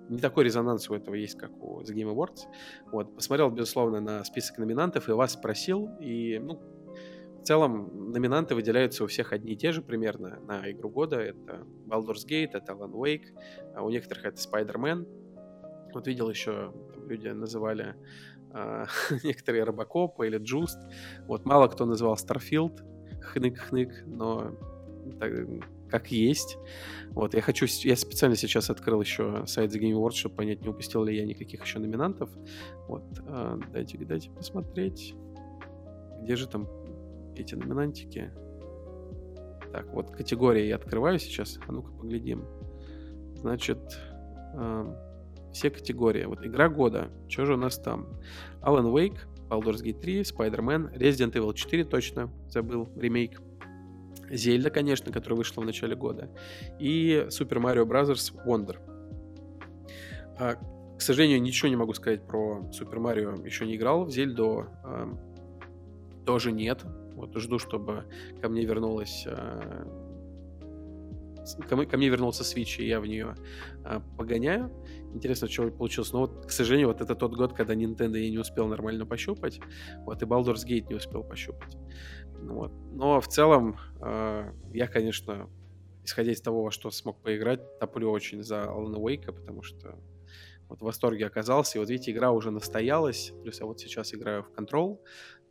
Не 0.10 0.20
такой 0.20 0.44
резонанс 0.44 0.90
у 0.90 0.94
этого 0.94 1.16
есть, 1.16 1.38
как 1.38 1.52
у 1.64 1.82
The 1.82 1.94
Game 1.94 2.14
Awards. 2.14 2.48
Вот, 2.92 3.16
посмотрел, 3.16 3.50
безусловно, 3.50 4.02
на 4.02 4.24
список 4.24 4.58
номинантов 4.58 5.10
и 5.10 5.14
вас 5.14 5.34
спросил, 5.34 5.90
и, 6.02 6.38
ну, 6.40 6.62
целом 7.44 8.12
номинанты 8.12 8.56
выделяются 8.56 9.04
у 9.04 9.08
всех 9.08 9.34
одни 9.34 9.54
и 9.54 9.58
те 9.58 9.72
же 9.72 9.82
примерно 9.82 10.40
на 10.42 10.70
игру 10.72 10.90
года. 10.90 11.18
Это 11.18 11.66
Baldur's 11.86 12.26
Gate, 12.28 12.52
это 12.54 12.74
Alan 12.74 12.92
Wake, 12.92 13.28
а 13.76 13.84
у 13.84 13.90
некоторых 13.90 14.26
это 14.26 14.38
Spider-Man. 14.38 15.08
Вот 15.94 16.08
видел 16.08 16.30
еще, 16.30 16.74
там 16.94 17.08
люди 17.08 17.28
называли 17.30 17.96
а, 18.52 18.86
некоторые 19.24 19.64
Робокоп 19.64 20.22
или 20.22 20.40
Just. 20.40 20.78
Вот 21.28 21.46
мало 21.46 21.68
кто 21.68 21.86
называл 21.86 22.16
Starfield, 22.16 22.82
хнык-хнык, 23.22 24.06
но 24.06 24.52
так, 25.20 25.32
как 25.90 26.12
есть. 26.12 26.58
Вот, 27.12 27.34
я 27.34 27.42
хочу, 27.42 27.66
я 27.84 27.96
специально 27.96 28.36
сейчас 28.36 28.70
открыл 28.70 29.02
еще 29.02 29.46
сайт 29.46 29.74
The 29.74 29.80
Game 29.80 29.94
Awards, 29.94 30.16
чтобы 30.16 30.36
понять, 30.36 30.62
не 30.62 30.70
упустил 30.70 31.04
ли 31.04 31.16
я 31.16 31.26
никаких 31.26 31.64
еще 31.64 31.80
номинантов. 31.80 32.30
Вот, 32.88 33.04
а, 33.28 33.60
дайте, 33.72 33.98
дайте 33.98 34.30
посмотреть. 34.30 35.16
Где 36.22 36.36
же 36.36 36.48
там 36.48 36.68
эти 37.40 37.56
номинантики. 37.56 38.32
Так, 39.72 39.94
вот 39.94 40.12
категории 40.12 40.66
я 40.66 40.76
открываю 40.76 41.20
сейчас. 41.20 41.60
А 41.68 41.72
ну-ка 41.72 41.92
поглядим. 41.92 42.46
Значит, 43.36 43.80
э, 44.56 44.96
все 45.54 45.70
категории. 45.70 46.26
Вот 46.26 46.46
игра 46.46 46.70
года. 46.70 47.10
Что 47.28 47.46
же 47.46 47.54
у 47.56 47.58
нас 47.58 47.78
там? 47.78 48.08
Alan 48.62 48.92
Wake, 48.92 49.20
Baldur's 49.50 49.84
Gate 49.84 50.00
3, 50.00 50.22
Spider-Man, 50.22 50.98
Resident 50.98 51.34
Evil 51.34 51.54
4 51.54 51.86
точно 51.86 52.32
забыл, 52.50 52.90
ремейк. 52.96 53.42
Зельда, 54.30 54.70
конечно, 54.70 55.12
которая 55.12 55.38
вышла 55.38 55.62
в 55.62 55.66
начале 55.66 55.96
года. 55.96 56.30
И 56.80 57.26
Super 57.30 57.62
Mario 57.62 57.86
Bros. 57.86 58.34
Wonder. 58.46 58.78
А, 60.40 60.56
к 60.98 61.02
сожалению, 61.02 61.42
ничего 61.42 61.70
не 61.70 61.76
могу 61.76 61.94
сказать 61.94 62.28
про 62.28 62.70
Super 62.72 62.98
Mario. 62.98 63.46
Еще 63.46 63.66
не 63.66 63.76
играл 63.76 64.06
в 64.06 64.12
Зельду. 64.12 64.66
А, 64.84 65.08
тоже 66.26 66.52
нет. 66.52 66.84
Вот 67.18 67.36
жду, 67.36 67.60
чтобы 67.60 68.06
ко 68.42 68.50
мне 68.50 68.64
вернулась 68.64 69.26
э, 69.26 69.86
ко, 71.70 71.98
мне 71.98 72.10
вернулся 72.10 72.44
Switch, 72.44 72.82
и 72.82 72.88
я 72.88 73.00
в 73.00 73.06
нее 73.06 73.36
э, 73.86 74.00
погоняю. 74.18 74.72
Интересно, 75.14 75.48
что 75.48 75.70
получилось. 75.72 76.14
Но 76.14 76.20
вот, 76.20 76.46
к 76.46 76.52
сожалению, 76.52 76.88
вот 76.88 77.02
это 77.02 77.16
тот 77.16 77.36
год, 77.36 77.54
когда 77.54 77.74
Nintendo 77.74 78.18
я 78.18 78.30
не 78.30 78.38
успел 78.38 78.68
нормально 78.68 79.06
пощупать. 79.06 79.60
Вот, 80.06 80.22
и 80.22 80.26
Baldur's 80.26 80.66
Gate 80.66 80.88
не 80.90 80.96
успел 80.96 81.24
пощупать. 81.24 81.78
Ну 82.42 82.56
вот. 82.56 82.72
Но 82.92 83.20
в 83.20 83.28
целом, 83.28 83.78
э, 84.02 84.52
я, 84.74 84.88
конечно, 84.88 85.50
исходя 86.04 86.32
из 86.32 86.42
того, 86.42 86.64
во 86.64 86.72
что 86.72 86.92
смог 86.92 87.22
поиграть, 87.22 87.80
топлю 87.80 88.12
очень 88.12 88.44
за 88.44 88.64
Alan 88.64 88.96
Wake, 88.96 89.32
потому 89.32 89.64
что 89.64 89.98
вот 90.70 90.80
в 90.80 90.84
восторге 90.84 91.26
оказался. 91.26 91.78
И 91.78 91.80
вот 91.80 91.90
видите, 91.90 92.12
игра 92.12 92.32
уже 92.32 92.52
настоялась. 92.52 93.34
Плюс 93.42 93.60
я 93.60 93.66
вот 93.66 93.80
сейчас 93.80 94.14
играю 94.14 94.44
в 94.44 94.52
Control 94.52 95.00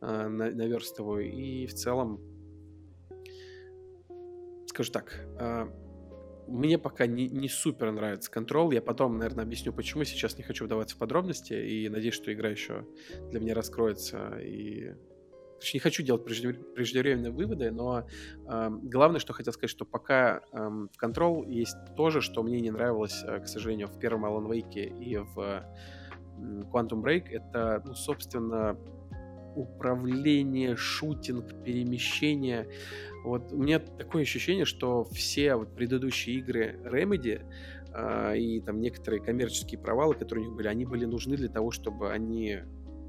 э, 0.01 0.27
наверстываю. 0.27 1.31
И 1.31 1.65
в 1.67 1.73
целом, 1.73 2.21
скажу 4.67 4.91
так, 4.91 5.25
э, 5.39 5.67
мне 6.47 6.77
пока 6.77 7.07
не, 7.07 7.27
не 7.27 7.49
супер 7.49 7.91
нравится 7.91 8.31
контрол. 8.31 8.71
Я 8.71 8.81
потом, 8.81 9.17
наверное, 9.17 9.43
объясню, 9.43 9.73
почему. 9.73 10.03
Сейчас 10.03 10.37
не 10.37 10.43
хочу 10.43 10.65
вдаваться 10.65 10.95
в 10.95 10.99
подробности. 10.99 11.53
И 11.53 11.89
надеюсь, 11.89 12.13
что 12.13 12.33
игра 12.33 12.49
еще 12.49 12.85
для 13.31 13.39
меня 13.39 13.53
раскроется. 13.53 14.37
И 14.39 14.93
не 15.73 15.79
хочу 15.79 16.03
делать 16.03 16.23
преждевременные 16.23 17.31
выводы, 17.31 17.71
но 17.71 18.07
э, 18.47 18.69
главное, 18.83 19.19
что 19.19 19.33
хотел 19.33 19.53
сказать, 19.53 19.71
что 19.71 19.85
пока 19.85 20.41
э, 20.51 20.57
в 20.57 21.03
Control 21.03 21.47
есть 21.47 21.77
то 21.95 22.09
же, 22.09 22.21
что 22.21 22.43
мне 22.43 22.59
не 22.59 22.71
нравилось, 22.71 23.23
э, 23.23 23.39
к 23.39 23.47
сожалению, 23.47 23.87
в 23.87 23.99
первом 23.99 24.25
Alan 24.25 24.47
Wake 24.47 24.85
и 24.99 25.17
в 25.17 25.39
э, 25.39 25.63
Quantum 26.71 27.03
Break. 27.03 27.29
Это, 27.29 27.81
ну, 27.85 27.93
собственно, 27.93 28.77
управление, 29.55 30.75
шутинг, 30.75 31.63
перемещение. 31.63 32.67
Вот 33.23 33.51
у 33.51 33.57
меня 33.57 33.79
такое 33.79 34.21
ощущение, 34.21 34.65
что 34.65 35.03
все 35.05 35.55
вот 35.55 35.75
предыдущие 35.75 36.37
игры 36.37 36.79
Remedy 36.83 37.43
э, 37.93 38.37
и 38.37 38.61
там 38.61 38.79
некоторые 38.79 39.21
коммерческие 39.21 39.79
провалы, 39.79 40.13
которые 40.13 40.45
у 40.45 40.49
них 40.49 40.57
были, 40.57 40.67
они 40.67 40.85
были 40.85 41.05
нужны 41.05 41.35
для 41.35 41.49
того, 41.49 41.71
чтобы 41.71 42.11
они 42.11 42.59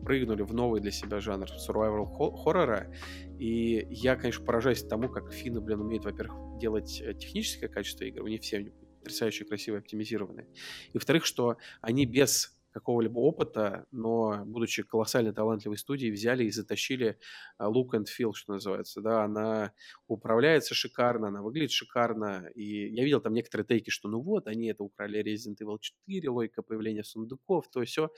прыгнули 0.05 0.43
в 0.43 0.53
новый 0.55 0.81
для 0.81 0.91
себя 0.91 1.21
жанр 1.21 1.49
survival 1.69 2.07
хоррора. 2.37 2.93
И 3.39 3.87
я, 3.91 4.17
конечно, 4.17 4.45
поражаюсь 4.45 4.83
тому, 4.83 5.09
как 5.09 5.33
финны, 5.33 5.61
блин, 5.61 5.81
умеют, 5.81 6.05
во-первых, 6.05 6.59
делать 6.59 7.01
э, 7.01 7.15
техническое 7.15 7.69
качество 7.69 8.05
игр, 8.05 8.23
у 8.23 8.29
них 8.29 8.43
все 8.43 8.73
потрясающе 9.01 9.45
красивые, 9.45 9.81
оптимизированные. 9.81 10.47
И, 10.89 10.91
во-вторых, 10.95 11.25
что 11.25 11.57
они 11.81 12.05
без 12.05 12.58
какого-либо 12.73 13.19
опыта, 13.19 13.87
но, 13.91 14.45
будучи 14.45 14.83
колоссально 14.83 15.33
талантливой 15.33 15.79
студией, 15.79 16.13
взяли 16.13 16.45
и 16.45 16.51
затащили 16.51 17.19
а, 17.57 17.71
look 17.71 17.91
and 17.93 18.07
feel, 18.07 18.33
что 18.35 18.53
называется, 18.53 19.01
да, 19.01 19.25
она 19.25 19.73
управляется 20.07 20.75
шикарно, 20.75 21.29
она 21.29 21.43
выглядит 21.43 21.73
шикарно, 21.73 22.49
и 22.55 22.89
я 22.89 23.05
видел 23.05 23.21
там 23.21 23.35
некоторые 23.35 23.67
тейки, 23.67 23.91
что 23.91 24.09
ну 24.09 24.21
вот, 24.21 24.47
они 24.47 24.69
это 24.69 24.83
украли 24.83 25.21
Resident 25.21 25.57
Evil 25.61 25.79
4, 25.81 26.29
логика 26.29 26.63
появления 26.63 27.05
сундуков, 27.05 27.69
то 27.71 27.85
все. 27.85 28.11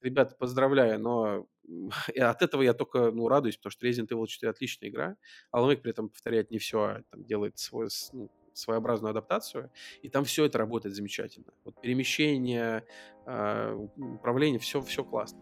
Ребята, 0.00 0.36
поздравляю, 0.38 1.00
но 1.00 1.46
от 2.16 2.42
этого 2.42 2.62
я 2.62 2.74
только, 2.74 3.10
ну, 3.10 3.28
радуюсь, 3.28 3.56
потому 3.56 3.70
что 3.72 3.86
Resident 3.86 4.08
Evil 4.08 4.26
4 4.26 4.50
отличная 4.50 4.90
игра, 4.90 5.16
Alan 5.54 5.70
Wake 5.70 5.80
при 5.80 5.90
этом 5.90 6.08
повторяет 6.08 6.50
не 6.50 6.58
все, 6.58 6.82
а 6.82 7.02
там 7.10 7.24
делает 7.24 7.58
свой, 7.58 7.88
ну, 8.12 8.30
своеобразную 8.54 9.10
адаптацию, 9.10 9.70
и 10.02 10.08
там 10.08 10.24
все 10.24 10.44
это 10.44 10.58
работает 10.58 10.94
замечательно. 10.94 11.52
Вот 11.64 11.80
перемещение, 11.80 12.84
э, 13.26 13.74
управление, 13.96 14.58
все, 14.58 14.80
все 14.80 15.04
классно. 15.04 15.40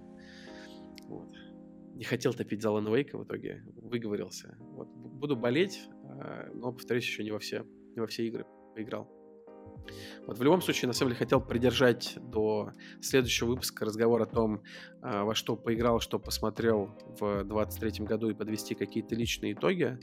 Вот. 1.09 1.29
Не 1.95 2.05
хотел 2.05 2.33
топить 2.33 2.63
за 2.63 2.71
Alan 2.71 2.87
Wake, 2.87 3.17
в 3.17 3.25
итоге 3.25 3.63
выговорился. 3.77 4.57
Вот. 4.61 4.89
Буду 4.89 5.37
болеть, 5.37 5.89
э, 6.05 6.51
но, 6.55 6.73
повторюсь, 6.73 7.05
еще 7.05 7.23
не 7.23 7.31
во 7.31 7.39
все, 7.39 7.65
не 7.95 8.01
во 8.01 8.07
все 8.07 8.27
игры 8.27 8.47
поиграл. 8.75 9.22
Вот 10.27 10.39
в 10.39 10.43
любом 10.43 10.63
случае, 10.63 10.89
на 10.89 10.93
самом 10.93 11.11
деле, 11.11 11.19
хотел 11.19 11.41
придержать 11.41 12.17
до 12.21 12.73
следующего 13.01 13.49
выпуска 13.49 13.85
разговор 13.85 14.23
о 14.23 14.27
том, 14.27 14.63
а, 15.03 15.25
во 15.25 15.35
что 15.35 15.57
поиграл, 15.57 16.01
что 16.01 16.19
посмотрел 16.19 16.97
в 17.19 17.45
2023 17.45 18.05
году 18.07 18.31
и 18.31 18.35
подвести 18.35 18.75
какие-то 18.75 19.15
личные 19.15 19.53
итоги. 19.53 19.99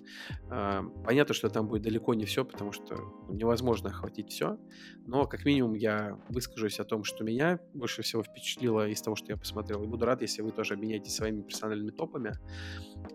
А, 0.50 0.84
понятно, 1.06 1.34
что 1.34 1.50
там 1.50 1.68
будет 1.68 1.84
далеко 1.84 2.13
не 2.13 2.26
все, 2.26 2.44
потому 2.44 2.72
что 2.72 2.96
невозможно 3.30 3.89
охватить 3.89 4.30
все, 4.30 4.58
но 5.06 5.26
как 5.26 5.46
минимум 5.46 5.74
я 5.74 6.20
выскажусь 6.30 6.80
о 6.80 6.84
том, 6.84 7.04
что 7.04 7.24
меня 7.24 7.60
больше 7.74 8.02
всего 8.02 8.24
впечатлило 8.24 8.88
из 8.88 9.02
того, 9.02 9.15
что 9.15 9.32
я 9.32 9.38
посмотрел, 9.38 9.84
и 9.84 9.88
буду 9.88 10.06
рад, 10.06 10.22
если 10.22 10.42
вы 10.42 10.52
тоже 10.52 10.74
обменяетесь 10.74 11.15
своими 11.15 11.42
персональными 11.42 11.92
топами. 11.92 12.34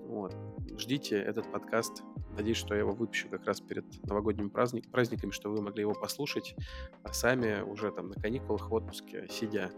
Вот. 0.07 0.35
Ждите 0.79 1.16
этот 1.16 1.50
подкаст. 1.53 2.03
Надеюсь, 2.37 2.57
что 2.57 2.74
я 2.74 2.81
его 2.81 2.92
выпущу 2.92 3.29
как 3.29 3.44
раз 3.46 3.61
перед 3.61 3.85
новогодними 4.05 4.48
праздник, 4.48 4.90
праздниками, 4.90 5.31
чтобы 5.31 5.57
вы 5.57 5.62
могли 5.62 5.83
его 5.83 5.94
послушать, 5.94 6.53
а 7.02 7.12
сами 7.12 7.62
уже 7.62 7.90
там 7.92 8.08
на 8.08 8.14
каникулах 8.14 8.70
в 8.70 8.74
отпуске, 8.74 9.26
сидя 9.28 9.70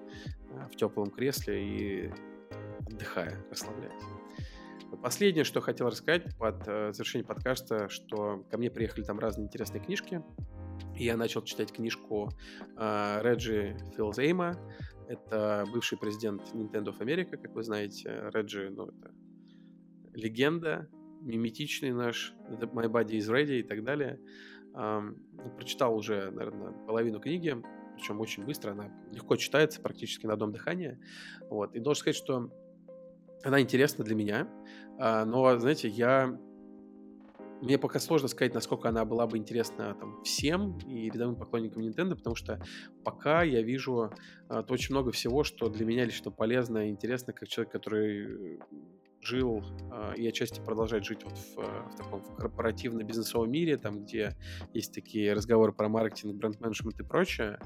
э, 0.50 0.68
в 0.72 0.76
теплом 0.76 1.10
кресле 1.10 1.64
и 1.64 2.12
отдыхая, 2.86 3.44
расслабляясь. 3.50 4.02
Последнее, 5.02 5.44
что 5.44 5.60
хотел 5.60 5.88
рассказать 5.88 6.36
под 6.38 6.66
э, 6.66 6.92
завершение 6.92 7.26
подкаста, 7.26 7.88
что 7.88 8.44
ко 8.50 8.58
мне 8.58 8.70
приехали 8.70 9.04
там 9.04 9.18
разные 9.18 9.46
интересные 9.46 9.82
книжки. 9.82 10.22
И 10.96 11.04
я 11.04 11.16
начал 11.16 11.42
читать 11.42 11.72
книжку 11.72 12.30
э, 12.76 13.20
Реджи 13.22 13.76
Филзейма. 13.96 14.56
Это 15.08 15.64
бывший 15.72 15.98
президент 15.98 16.42
Nintendo 16.54 16.86
of 16.86 16.98
America, 17.00 17.36
как 17.36 17.54
вы 17.54 17.62
знаете. 17.62 18.30
Реджи, 18.32 18.70
ну, 18.70 18.86
это 18.86 19.12
легенда, 20.14 20.88
миметичный 21.20 21.92
наш, 21.92 22.34
My 22.48 22.86
Body 22.86 23.18
is 23.18 23.28
Ready 23.30 23.60
и 23.60 23.62
так 23.62 23.84
далее. 23.84 24.18
Эм, 24.76 25.16
прочитал 25.56 25.96
уже, 25.96 26.30
наверное, 26.30 26.72
половину 26.86 27.18
книги, 27.18 27.56
причем 27.94 28.20
очень 28.20 28.44
быстро, 28.44 28.72
она 28.72 28.92
легко 29.10 29.36
читается, 29.36 29.80
практически 29.80 30.26
на 30.26 30.34
одном 30.34 30.52
дыхании. 30.52 30.98
Вот. 31.48 31.74
И 31.74 31.80
должен 31.80 32.00
сказать, 32.00 32.16
что 32.16 32.50
она 33.42 33.60
интересна 33.60 34.04
для 34.04 34.14
меня, 34.14 34.48
а, 34.98 35.24
но, 35.24 35.58
знаете, 35.58 35.88
я 35.88 36.38
мне 37.62 37.78
пока 37.78 37.98
сложно 38.00 38.28
сказать, 38.28 38.52
насколько 38.52 38.90
она 38.90 39.06
была 39.06 39.26
бы 39.26 39.38
интересна 39.38 39.94
там, 39.94 40.22
всем 40.24 40.76
и 40.80 41.08
рядовым 41.08 41.36
поклонникам 41.36 41.82
Nintendo, 41.82 42.14
потому 42.14 42.36
что 42.36 42.62
пока 43.02 43.44
я 43.44 43.62
вижу 43.62 44.12
а, 44.48 44.60
очень 44.68 44.94
много 44.94 45.10
всего, 45.10 45.42
что 45.42 45.70
для 45.70 45.86
меня 45.86 46.04
лично 46.04 46.30
полезно 46.30 46.86
и 46.86 46.90
интересно, 46.90 47.32
как 47.32 47.48
человек, 47.48 47.72
который 47.72 48.60
жил 49.26 49.64
э, 49.90 50.14
и 50.16 50.28
отчасти 50.28 50.60
продолжает 50.60 51.04
жить 51.04 51.24
вот 51.24 51.36
в, 51.36 51.58
э, 51.58 51.82
в 51.90 51.96
таком 51.96 52.22
корпоративно-бизнесовом 52.36 53.50
мире, 53.50 53.76
там, 53.76 54.04
где 54.04 54.36
есть 54.72 54.94
такие 54.94 55.32
разговоры 55.32 55.72
про 55.72 55.88
маркетинг, 55.88 56.36
бренд-менеджмент 56.36 57.00
и 57.00 57.02
прочее. 57.02 57.58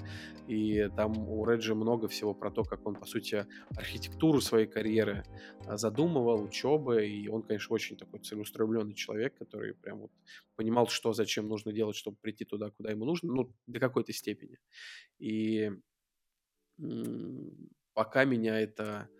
И 0.48 0.88
там 0.96 1.18
у 1.28 1.44
Реджи 1.44 1.74
много 1.74 2.08
всего 2.08 2.34
про 2.34 2.50
то, 2.50 2.64
как 2.64 2.86
он, 2.86 2.94
по 2.94 3.06
сути, 3.06 3.46
архитектуру 3.76 4.40
своей 4.40 4.66
карьеры 4.66 5.24
а, 5.66 5.76
задумывал, 5.76 6.42
учебы. 6.42 7.06
И 7.06 7.28
он, 7.28 7.42
конечно, 7.42 7.74
очень 7.74 7.96
такой 7.96 8.20
целеустремленный 8.20 8.94
человек, 8.94 9.36
который 9.36 9.74
прям 9.74 10.00
вот 10.00 10.10
понимал, 10.56 10.88
что 10.88 11.12
зачем 11.12 11.46
нужно 11.48 11.72
делать, 11.72 11.96
чтобы 11.96 12.16
прийти 12.20 12.44
туда, 12.44 12.70
куда 12.70 12.90
ему 12.90 13.04
нужно, 13.04 13.32
ну, 13.32 13.54
до 13.66 13.80
какой-то 13.80 14.12
степени. 14.12 14.58
И 15.18 15.70
пока 17.92 18.24
меня 18.24 18.58
это 18.58 19.10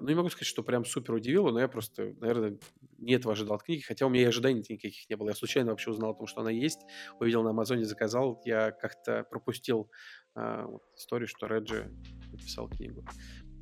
ну, 0.00 0.08
не 0.08 0.14
могу 0.14 0.30
сказать, 0.30 0.46
что 0.46 0.62
прям 0.62 0.84
супер 0.84 1.14
удивило, 1.14 1.50
но 1.50 1.60
я 1.60 1.68
просто, 1.68 2.14
наверное, 2.20 2.58
не 2.98 3.14
этого 3.14 3.34
ожидал 3.34 3.56
от 3.56 3.62
книги, 3.62 3.82
хотя 3.82 4.06
у 4.06 4.08
меня 4.08 4.22
и 4.22 4.26
ожиданий 4.26 4.60
никаких 4.60 5.08
не 5.10 5.16
было. 5.16 5.28
Я 5.28 5.34
случайно 5.34 5.70
вообще 5.70 5.90
узнал 5.90 6.12
о 6.12 6.14
том, 6.14 6.26
что 6.26 6.40
она 6.40 6.50
есть, 6.50 6.80
увидел 7.20 7.42
на 7.42 7.50
Амазоне, 7.50 7.84
заказал. 7.84 8.40
Я 8.44 8.70
как-то 8.70 9.24
пропустил 9.24 9.90
а, 10.34 10.66
вот, 10.66 10.82
историю, 10.96 11.28
что 11.28 11.46
Реджи 11.46 11.92
написал 12.32 12.68
книгу. 12.68 13.04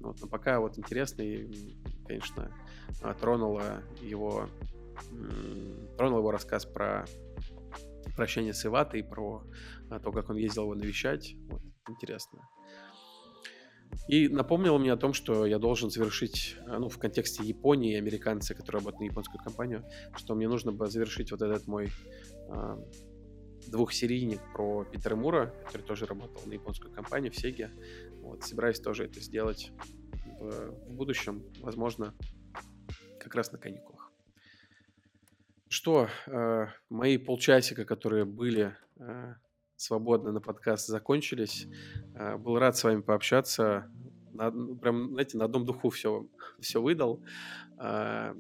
Вот, 0.00 0.20
но 0.20 0.28
пока 0.28 0.61
вот 0.61 0.78
интересно 0.78 1.22
и, 1.22 1.76
конечно, 2.06 2.52
а, 3.02 3.14
тронуло 3.14 3.82
его, 4.00 4.48
тронул 5.96 6.18
его 6.18 6.30
рассказ 6.30 6.66
про 6.66 7.04
прощание 8.16 8.52
с 8.52 8.64
Иватой 8.64 9.02
про 9.02 9.44
а, 9.90 9.98
то, 9.98 10.12
как 10.12 10.30
он 10.30 10.37
ездил 10.37 10.64
его 10.64 10.74
навещать. 10.74 11.35
Вот, 11.48 11.62
интересно. 11.88 12.48
И 14.09 14.28
напомнил 14.28 14.78
мне 14.78 14.92
о 14.92 14.96
том, 14.96 15.12
что 15.12 15.46
я 15.46 15.59
должен 15.59 15.90
завершить, 15.90 16.57
э, 16.66 16.78
ну, 16.78 16.88
в 16.88 16.98
контексте 16.98 17.44
Японии, 17.44 17.96
американцы, 17.96 18.55
которые 18.55 18.81
работают 18.81 19.00
на 19.00 19.05
японскую 19.05 19.42
компанию, 19.42 19.85
что 20.16 20.35
мне 20.35 20.48
нужно 20.48 20.72
было 20.72 20.88
завершить 20.88 21.31
вот 21.31 21.42
этот 21.42 21.66
мой 21.66 21.90
э, 22.48 22.76
двухсерийник 23.68 24.40
про 24.55 24.85
Питера 24.85 25.16
Мура, 25.16 25.55
который 25.66 25.83
тоже 25.83 26.07
работал 26.07 26.42
на 26.46 26.52
японскую 26.52 26.92
компанию 26.92 27.33
в 27.33 27.37
Сеге. 27.37 27.70
Вот, 28.22 28.42
собираюсь 28.42 28.81
тоже 28.81 29.05
это 29.05 29.20
сделать 29.20 29.72
в, 30.40 30.70
в 30.70 30.94
будущем, 30.94 31.44
возможно, 31.61 32.14
как 33.20 33.35
раз 33.35 33.52
на 33.52 33.59
каникулах. 33.59 34.11
Что, 35.68 36.09
э, 36.26 36.66
мои 36.90 37.16
полчасика, 37.18 37.85
которые 37.85 38.24
были 38.24 38.76
э, 38.96 39.35
свободно 39.83 40.33
на 40.33 40.40
подкаст 40.40 40.87
закончились. 40.87 41.66
Э, 42.14 42.37
был 42.37 42.59
рад 42.59 42.77
с 42.77 42.85
вами 42.85 43.01
пообщаться. 43.01 43.90
На, 44.33 44.51
прям, 44.51 45.11
знаете, 45.11 45.37
на 45.37 45.45
одном 45.45 45.64
духу 45.64 45.90
все, 45.90 46.27
все 46.61 46.81
выдал. 46.81 47.23
Э, 47.79 48.35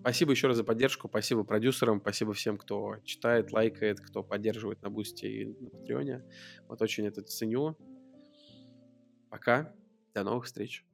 спасибо 0.00 0.32
еще 0.32 0.48
раз 0.48 0.56
за 0.56 0.64
поддержку, 0.64 1.08
спасибо 1.08 1.44
продюсерам, 1.44 2.00
спасибо 2.00 2.32
всем, 2.32 2.58
кто 2.58 2.96
читает, 3.04 3.52
лайкает, 3.52 4.00
кто 4.00 4.22
поддерживает 4.22 4.82
на 4.82 4.90
Boosty 4.90 5.26
и 5.26 5.44
на 5.46 5.70
Патреоне. 5.70 6.24
Вот 6.66 6.82
очень 6.82 7.06
это 7.06 7.22
ценю. 7.22 7.76
Пока, 9.30 9.72
до 10.14 10.24
новых 10.24 10.46
встреч. 10.46 10.84